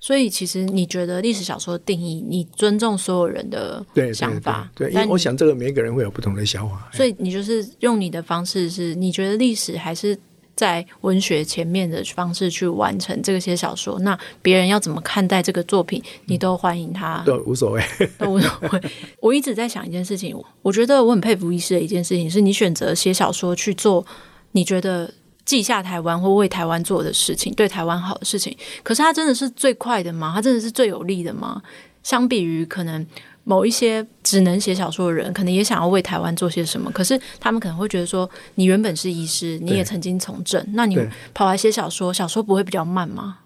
[0.00, 3.84] 所以其实你觉得历史小说的定义，你尊重所有人的
[4.14, 6.88] 想法，对，对，对，对，因为我想这个每一个人会有不同的想法。
[6.92, 10.18] 所以你就是用你的方式，是你觉得历史还是？
[10.58, 17.80] 在文学前面的方式去完成这些小说，那别人要怎么看待这个作品，你都欢迎他，都无所谓，
[18.18, 18.82] 都无所谓。
[19.20, 24.04] 我一直在想一件事情，我觉得我很佩服医师的一件事情，是你选择写小说去做，
[24.50, 25.08] 你觉得
[25.44, 28.56] 记下台湾或为台湾做的事情，对台湾好的事情。
[28.82, 30.32] 可是它真的是最快的吗？
[30.34, 31.62] 它真的是最有利的吗？
[32.02, 33.06] 相比于可能。
[33.48, 40.98] 某一些只能写小说的人，可能也想要为台湾做些什么，可是他们可能会觉得说，你原本是医师，你也曾经从政，那你
[41.32, 43.38] 跑来写小说，小说不会比较慢吗？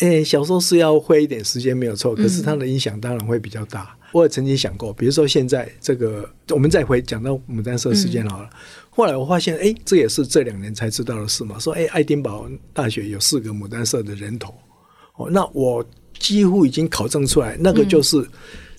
[0.00, 3.96] 诶、欸，小说是要花一点时间没有错，可是它的影响当然会比较大。
[4.02, 8.48] 嗯、我也曾经想过，比如说现在这个，我们再回讲到牡丹社事件好了。
[8.52, 8.56] 嗯、
[8.90, 11.56] 后来我发现，诶、欸，这也是这两年才知道的事嘛。
[11.60, 14.52] 说，诶、欸，爱丁堡大学有四个牡丹社的人头，
[15.18, 18.28] 哦，那我几乎已经考证出来，那个就是。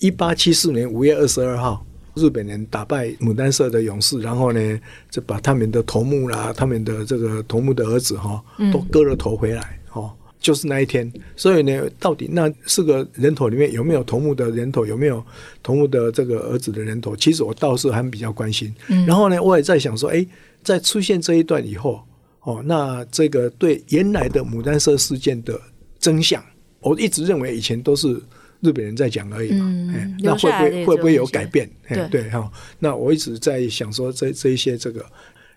[0.00, 1.84] 一八七四年五月二十二号，
[2.14, 4.80] 日本人打败牡丹社的勇士，然后呢，
[5.10, 8.40] 就把他们的头目啦，他们的这个头目的儿子哈，
[8.72, 11.12] 都割了头回来，哦，就是那一天。
[11.34, 15.24] 所以呢，到底那四个人头里面有没有头目的人头，有没有
[15.64, 17.16] 头目的这个儿子的人头？
[17.16, 18.72] 其实我倒是还比较关心。
[19.04, 20.24] 然后呢，我也在想说，哎，
[20.62, 22.00] 在出现这一段以后，
[22.42, 25.60] 哦，那这个对原来的牡丹社事件的
[25.98, 26.40] 真相，
[26.80, 28.20] 我一直认为以前都是。
[28.60, 31.70] 日本人在讲而已嘛，嗯、那会不会会不会有改变？
[31.86, 35.06] 对对哈，那我一直在想说这这一些这个，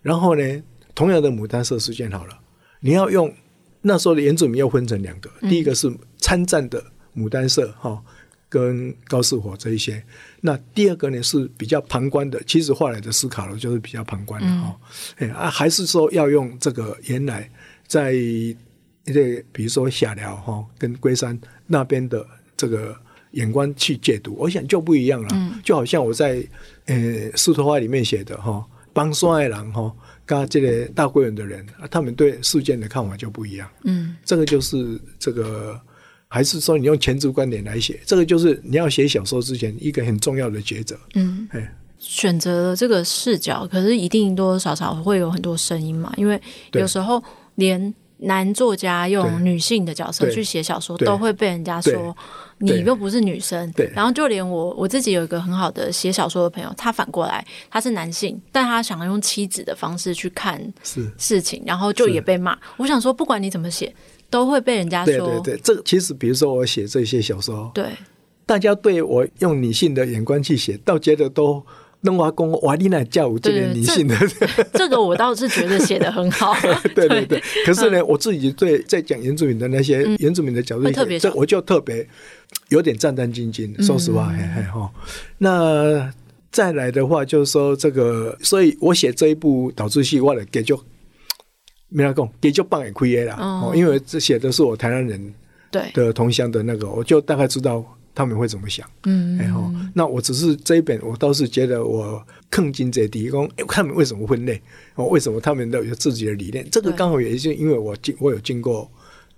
[0.04, 2.40] 然后呢，同样的牡丹社事件好了，
[2.80, 3.34] 你要用
[3.82, 6.84] 那时候的原住民又分成两个，嗯、第一个是参战的
[7.18, 8.00] 牡丹社哈，
[8.48, 10.04] 跟高士火这一些，
[10.42, 14.80] 那第二个呢是比较旁观的，其实后来的思考了就是比较旁观的哈，
[15.16, 17.50] 哎、嗯、啊，还是说要用这个原来
[17.88, 18.14] 在
[19.06, 22.24] 这比如说下寮哈跟龟山那边的。
[22.62, 22.96] 这个
[23.32, 25.30] 眼光去解读，我想就不一样了。
[25.32, 26.44] 嗯、就好像我在
[26.86, 26.96] 呃
[27.36, 29.92] 《狮头花》里面写的哈，帮双爱郎哈，
[30.28, 33.68] 跟这个大贵人的人，他们对事件的看法就不一样。
[33.84, 35.80] 嗯，这个就是这个，
[36.28, 40.96] 还是说你用前置观点来写，这个就是你要写小说之前一个很重要的抉择。
[41.16, 46.40] 嗯，哎，选择了这个视角，可是一定多多少少会有很多声音嘛，因为
[46.74, 47.24] 有时候
[47.56, 52.16] 连男作家用女性的角色去写小说，都会被人家说。
[52.62, 60.62] 你又不是女生，对，然后就连我我自己有一个很好的写小说的朋友，他反过来他是男性，但他想要用妻子的方式去看
[61.18, 62.58] 事情，然后就也被骂。
[62.78, 63.94] 我想说，不管你怎么写，
[64.30, 65.14] 都会被人家说。
[65.14, 67.86] 对对对，这其实比如说我写这些小说，对，
[68.46, 71.66] 大家对我用女性的眼光去写，倒觉得都。
[72.04, 74.16] 弄瓦工瓦丽娜叫我这点女性的，
[74.74, 76.56] 这个我倒是觉得写的很好。
[76.96, 80.90] 对对 对，可是呢，我自己对在讲原住民的那些原住民的角度，
[81.20, 82.08] 这我就特别
[82.70, 83.86] 有点战战兢兢。
[83.86, 84.92] 说实话，嘿嘿哈。
[85.38, 86.12] 那
[86.52, 90.80] 再来的话，就是说这个，所以我写这一部导致戏，我的给就
[91.90, 93.36] 没来讲，给就帮也亏耶了。
[93.36, 95.34] 哦，因为这写的是我台湾人
[95.70, 97.86] 对的同乡的那个，我就大概知道。
[98.14, 98.88] 他们会怎么想？
[99.04, 104.62] 嗯，然后那我只是这一本，我倒是觉得我氪金在提供，他们为什么分类？
[104.96, 106.68] 哦，为什么他们都有自己的理念？
[106.72, 108.90] 这个刚好也是因为我经我有经过。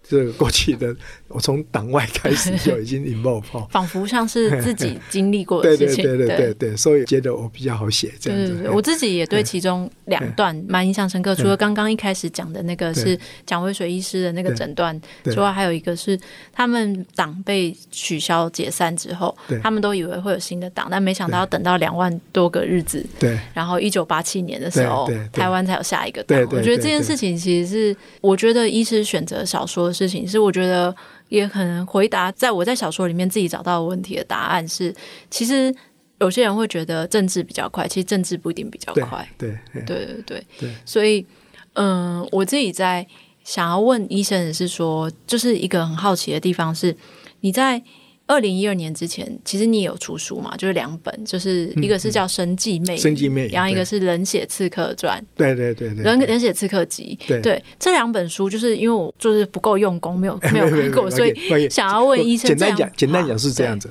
[0.08, 0.93] 这个过去的，
[1.30, 6.04] 我从党外开始就已经 involve 仿佛像是自己经历过的事情。
[6.04, 8.47] 对对对对对，所以觉得我比较好写这样子。
[8.47, 16.20] 对对对，我自己也对其中两段蛮印象深刻，除了刚刚一开始讲的那个是蒋渭水医师的那个诊断之外，还有一个是
[16.51, 26.38] 他们党被取消解散之后，他们都以为会有新的党，但没想到要等到两万多个日子，对，然后一九八七年的时候，台湾才有下一个党。
[26.51, 29.93] 我觉得这件事情其实是，我觉得医师选择小说。
[29.94, 30.94] 事情是，我觉得
[31.30, 34.94] 也可能回答在我在小说里面自己找到的问题的答案是，
[35.30, 35.74] 其实
[36.20, 39.28] 有些人会觉得政治比较快，其实政治不一定比较快。
[39.38, 41.26] 对对对对对，对，所以
[41.74, 43.06] 嗯、呃，我自己在
[43.44, 46.96] 想要问医生的是说，就是一个很好奇的地方是，
[47.41, 47.82] 你在。
[48.26, 50.55] 二零一二年之前，其实你也有出书嘛？
[50.57, 55.19] 就是两本，就是一个是叫《生计魅影》，生计魅，然后一个是《冷血刺客传》。
[55.36, 57.17] 对对对对，冷冷血刺客集。
[57.28, 62.47] 对，对这两本书，就是因为我就是不够用功，没有 没有看过，所以想要问医生。
[62.47, 63.89] 简单讲，简单讲是这样子。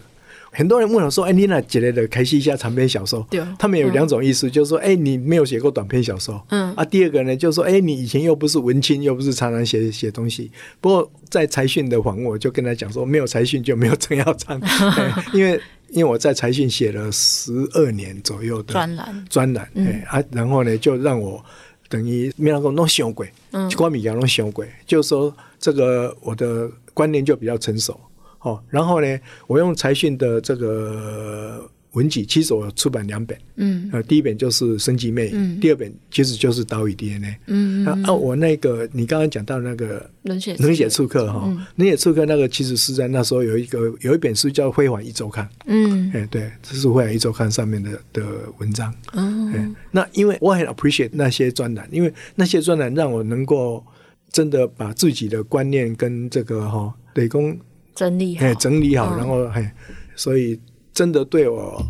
[0.55, 10.51] 很多人问我说：“哎，你那写的开始一下长篇小说？”对，他们有两种意思，就是说：“哎，你没有写过短篇小说。”嗯啊，第二个呢，就是说：“哎，你以前又不是文青，又不是常常写写东西。”
[10.81, 14.61] 不过在财讯的访问，我就跟他讲说：“没有财讯就没有陈耀昌，
[15.33, 21.43] 因为因为我在财讯写了十二年左右的专栏专栏，哎啊，然后呢，就让我
[21.89, 27.99] 等于没有弄想过，嗯，关米阳弄想过，就是说这个我的观念就比较成熟。”
[28.43, 48.25] 哦，然后呢，我用财讯的这个文集，其实我出版两本，嗯，呃，第一本就是《生技魅影》，嗯，第二本其实就是《岛屿 DNA》，嗯，啊，啊我那个你刚刚讲到那个冷血冷血刺客哈，冷血刺客那个其实是在那时候有一个有一本书叫《辉煌一周刊》，嗯，哎，对，这是《辉煌一周刊》上面的的
[48.59, 53.85] 文章，嗯，那因为我很 appreciate 那些专栏，因为那些专栏让我能够
[54.33, 57.57] 真的把自己的观念跟这个哈，雷公。
[57.95, 59.71] 整理好，整理好，然后嘿，
[60.17, 60.59] 所以
[60.93, 61.85] 真的对我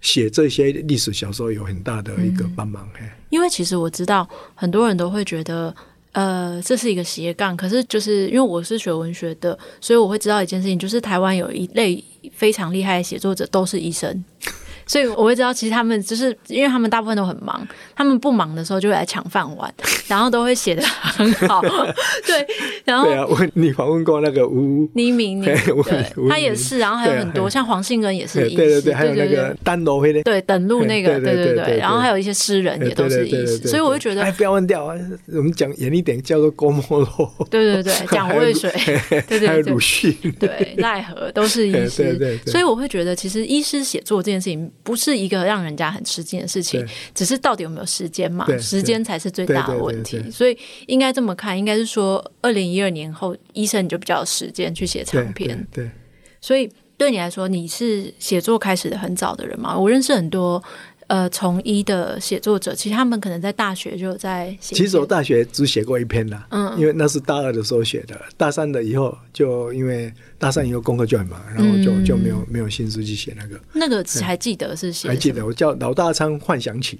[0.00, 3.00] 写这些历史小说有很大的一个帮忙嘿。
[3.30, 5.74] 因为其实我知道很多人都会觉得，
[6.12, 7.56] 呃，这是一个斜杠。
[7.56, 14.24] 可是就是因为我是学文学的，所以我会知道一件事情，就是台湾有一类非常厉害的写作者，都是医生。
[14.90, 17.64] 所以我会知道，其实他们就是因为他们大部分都很忙，
[17.94, 19.72] 他们不忙的时候就会来抢饭碗，
[20.08, 21.62] 然后都会写的很好。
[22.26, 22.44] 对，
[22.84, 25.54] 然后对啊，我你访问过那个吴黎明， 对，
[26.28, 34.96] 他也是，然后还有很多像黄信根也是医师，对对对，还有那个丹罗飞的，对，等路那个，对对对，然后还有一些诗人也都是医师，所以我就觉得，哎，不要忘掉啊，
[35.28, 38.68] 我们讲严一点，叫做郭沫若，对对对，蒋渭水，
[39.28, 44.68] 对对，还有鲁迅，对，奈何都是医师，所以我会觉得，其实医师写作这件事情。
[44.82, 48.46] 不是一个让人家很吃惊的事情，只是到底有没有时间嘛？
[48.58, 50.56] 时间才是最大的问题，所以
[50.86, 55.66] 应该这么看，应该是说，二零一二年后，医生你就比较有时间去写长篇。
[55.72, 55.90] 对，对，
[56.40, 59.78] 所以对你来说，你是写作开始的很早的人嘛？
[59.78, 60.62] 我认识很多。
[61.10, 64.76] 呃，从医的写作者，其实他们可能在大学就有在写。
[64.76, 73.60] 其实我大学只写过一篇啦，嗯，因为那是大二的时候写的，大三的以后就因为大三以后功课就很忙，然后就、嗯、就没有没有心思去写那个。
[73.72, 75.08] 那个还记得是写？
[75.08, 76.96] 还记得，我叫老大昌幻想曲，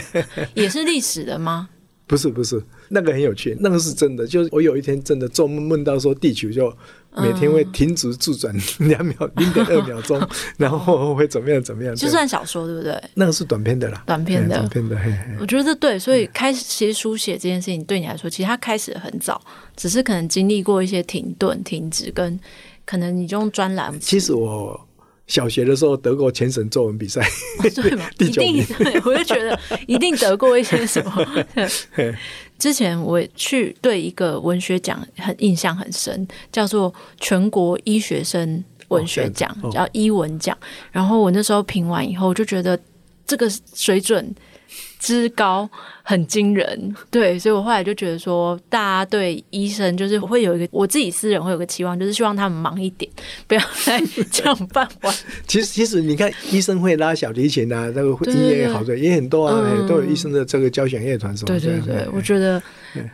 [0.52, 1.70] 也是历史的吗？
[2.06, 6.70] 不是不是，那个很有趣，那个是真的，就是我有一天真的做梦梦到说地球就。
[7.16, 10.20] 每天会停止自转 两秒零点二秒钟，
[10.58, 11.94] 然后会怎么样怎么样？
[11.96, 13.00] 就算小说对不对？
[13.14, 14.96] 那个是短篇的啦，短篇的，短篇的。
[15.40, 19.40] 我觉得对，所以开始其实书写这件事情对你来说，其实它开始很早，
[19.76, 22.38] 只是可能经历过一些停顿、停止，跟
[22.84, 23.98] 可能你就用专栏。
[24.00, 24.78] 其实我
[25.26, 27.20] 小学的时候得过全省作文比赛，
[27.74, 28.08] 对吗？
[28.18, 28.64] 一定，
[29.04, 29.58] 我就觉得
[29.88, 31.44] 一定得过一些什么。
[32.58, 40.56] 之前我去对一个文学奖很印象很深，叫做全国医学生文学奖，哦、叫医文奖。
[40.90, 42.78] 然后我那时候评完以后，就觉得
[43.26, 44.34] 这个水准。
[44.98, 45.68] 之高
[46.02, 53.10] 很惊人，对，所以我后来就觉得说，大家对医生就是会有一个，我自己私人会有个期望，就是希望他们忙一点，
[53.46, 54.02] 不要再
[54.32, 55.14] 抢饭碗。
[55.46, 61.46] 其实，其实你看，医生会拉小提琴啊，那个音乐也好的也很多啊，都有医生的这个交响乐团什么。
[61.46, 62.60] 对对对，我觉得。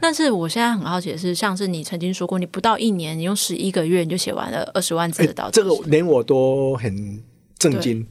[0.01, 7.21] 但是我现在很好奇的是，像是你曾经说过，你不到一年，你用十一个月你就写完了二十万字的导、欸、这个连我都很
[7.59, 8.07] 震惊，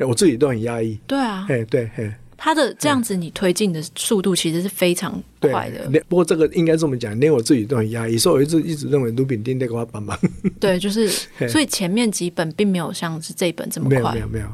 [0.00, 0.98] 我自己都很压抑。
[1.06, 2.18] 对啊，哎对，哎。
[2.44, 5.88] 他的这样子，你推进的速度其实是非常快的。
[5.88, 10.14] 对，不过这个应该这么讲，连我自己都很压抑，所以我一直一直认为卢炳丁得给我帮忙。
[10.60, 11.08] 对，就是，
[11.48, 13.98] 所以前面几本并没有像是这本这么快。
[13.98, 14.48] 没有没有没有，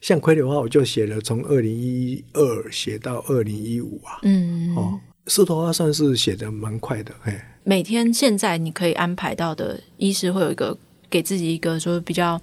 [0.00, 4.20] 像傀儡花，我就写了从二零一二写到二零一五啊。
[4.22, 7.12] 嗯哦，石头花算是写的蛮快的。
[7.20, 10.74] 嘿，每天现在你可以安排到的，医师会有一个
[11.10, 12.40] 给自己一个说比较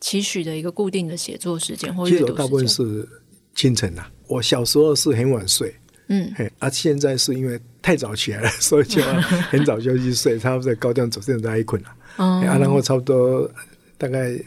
[0.00, 2.26] 期许的一个固定的写作时间或阅读时间。
[2.26, 3.08] 其实大部分是
[3.54, 4.10] 清晨啊。
[4.30, 5.74] 我小时候是很晚睡，
[6.06, 9.02] 嗯，啊、现在是因为太早起来了， 所以就
[9.50, 13.50] 很早就去睡，差不多高点九点都还困了，啊，然后差不多
[13.98, 14.38] 大概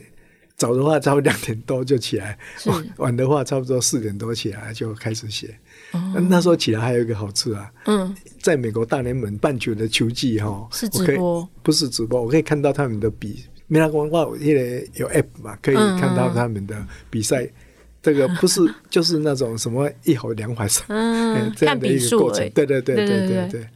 [0.55, 5.53] 早的话差不多两点多就起来，晚晚的话差不多四点多起来就开始写。
[5.91, 17.45] 嗯、那时候起来还有一个好处啊，嗯，在美国大联盟棒球的球季哈，是直播，不是直播，我可以看到他们的比，没那个话，因为有 app 嘛，可以看到他们的比赛。
[18.03, 22.29] 这个不是 就是那种什么一吼两坏三，嗯，看笔数。
[22.29, 23.67] 对对对对对对，对，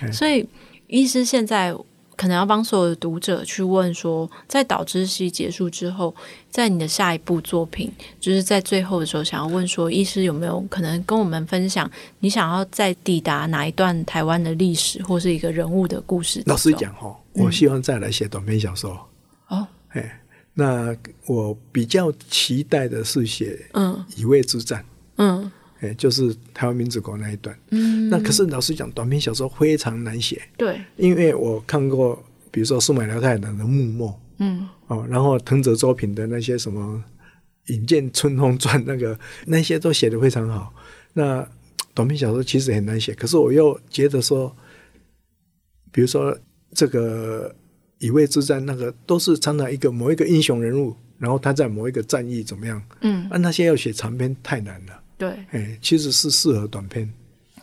[0.00, 0.12] 对。
[0.12, 0.46] 所以，
[0.88, 1.72] 医师现在
[2.16, 6.12] 可能要帮所有的读者去问说，在导知系结束之后，
[6.50, 16.42] 在你的下一部作品，就是在最后的时候，想要问说，医师有没有可能跟我们分享，你想要再抵达哪一段台湾的历史，或是一个人物的故事？
[16.46, 19.08] 老实讲哈，我希望再来写短篇小说。
[19.46, 20.20] 哦，哎。
[20.60, 20.92] 那
[21.26, 24.80] 我比较期待的是写嗯《乙未之战》，
[25.14, 25.48] 嗯，
[25.78, 37.04] 哎，就是台湾民主国那一段，嗯，那可是老实讲，短篇小说非常难写，对，因为我看过，比如说苏美辽太郎的《幕末》，嗯，哦，然后藤泽周平的那些什么
[37.72, 40.74] 《引见春风传》，那个那些都写的非常好，
[41.12, 41.48] 那
[41.94, 44.52] 短篇小说其实很难写，可是我又觉得说，
[45.92, 46.36] 比如说
[46.74, 47.54] 这个。
[47.98, 52.80] 乙未之战，那个都是常常一个某一个英雄人物，然后他在某一个战役怎么样？
[53.00, 55.02] 嗯，啊，那些要写长篇太难了。
[55.16, 57.12] 对，哎，其实是适合短篇，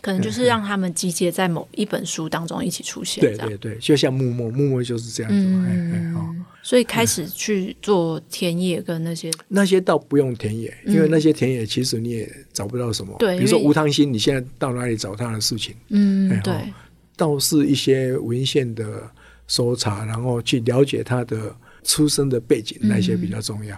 [0.01, 3.21] 可能就是让他们集结在某一本书当中一起出现。
[3.21, 5.37] 对对对，就像木木，木木就是这样子。
[5.37, 13.15] 嗯，哦，所以开始去做田野跟那些，那些倒不用田野，因为那些田野其实你也找不到什么。
[13.19, 15.73] 对，比如说吴汤新，你现在到哪里找他的事情？
[15.91, 16.73] 嗯，对，
[17.15, 19.09] 倒是一些文献的。
[19.47, 23.75] 搜查，然后去了解他的出生的背景，那些比较重要。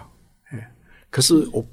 [0.52, 0.58] 嗯、
[1.10, 1.64] 可是我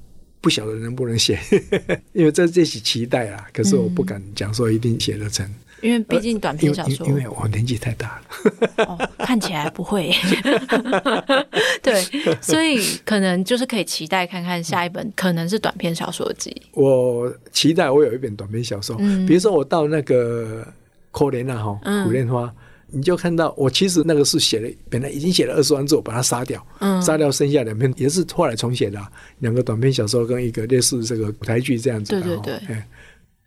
[0.41, 1.39] 不晓得能不能写，
[2.13, 3.47] 因为这这是期待啊。
[3.53, 5.49] 可是我不敢讲说一定写得成，
[5.81, 8.85] 因为毕竟短篇小说，因为我年纪太大了。
[8.85, 10.11] 哦，看起来不会。
[11.81, 12.03] 对，
[12.41, 16.61] 所以可能就是可以期待看看下一本可能是短篇小说集。
[16.73, 20.67] 我期待我有一本短篇小说，嗯、比如说我到那个
[21.11, 22.53] 可怜啊哈，古莲花。
[22.95, 32.13] 你就看到我其实那个是写了，本来已经写了二十万字，我把它杀掉，嗯，杀掉剩下两篇也是后来重写的，啊，两个短篇小说跟一个类似这个舞台剧这样子。
[32.13, 32.87] 对对对，哎，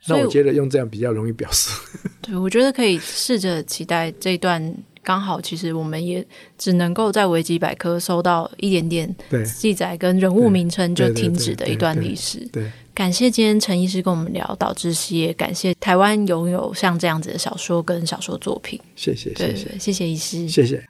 [0.06, 1.70] 那我觉得用这样比较容易表示。
[2.20, 4.74] 对，我觉得可以试着期待这一段。
[5.00, 6.26] 刚好，其实我们也
[6.58, 9.16] 只能够在维基百科搜到一点点
[9.58, 12.46] 记载跟人物名称就停止的一段历史。
[12.52, 18.76] 对，感谢今天陈医师跟我们聊导致失业感谢台湾拥有像这样子的小说跟小说作品。
[18.96, 20.84] 谢谢，谢谢，谢谢医师，谢谢。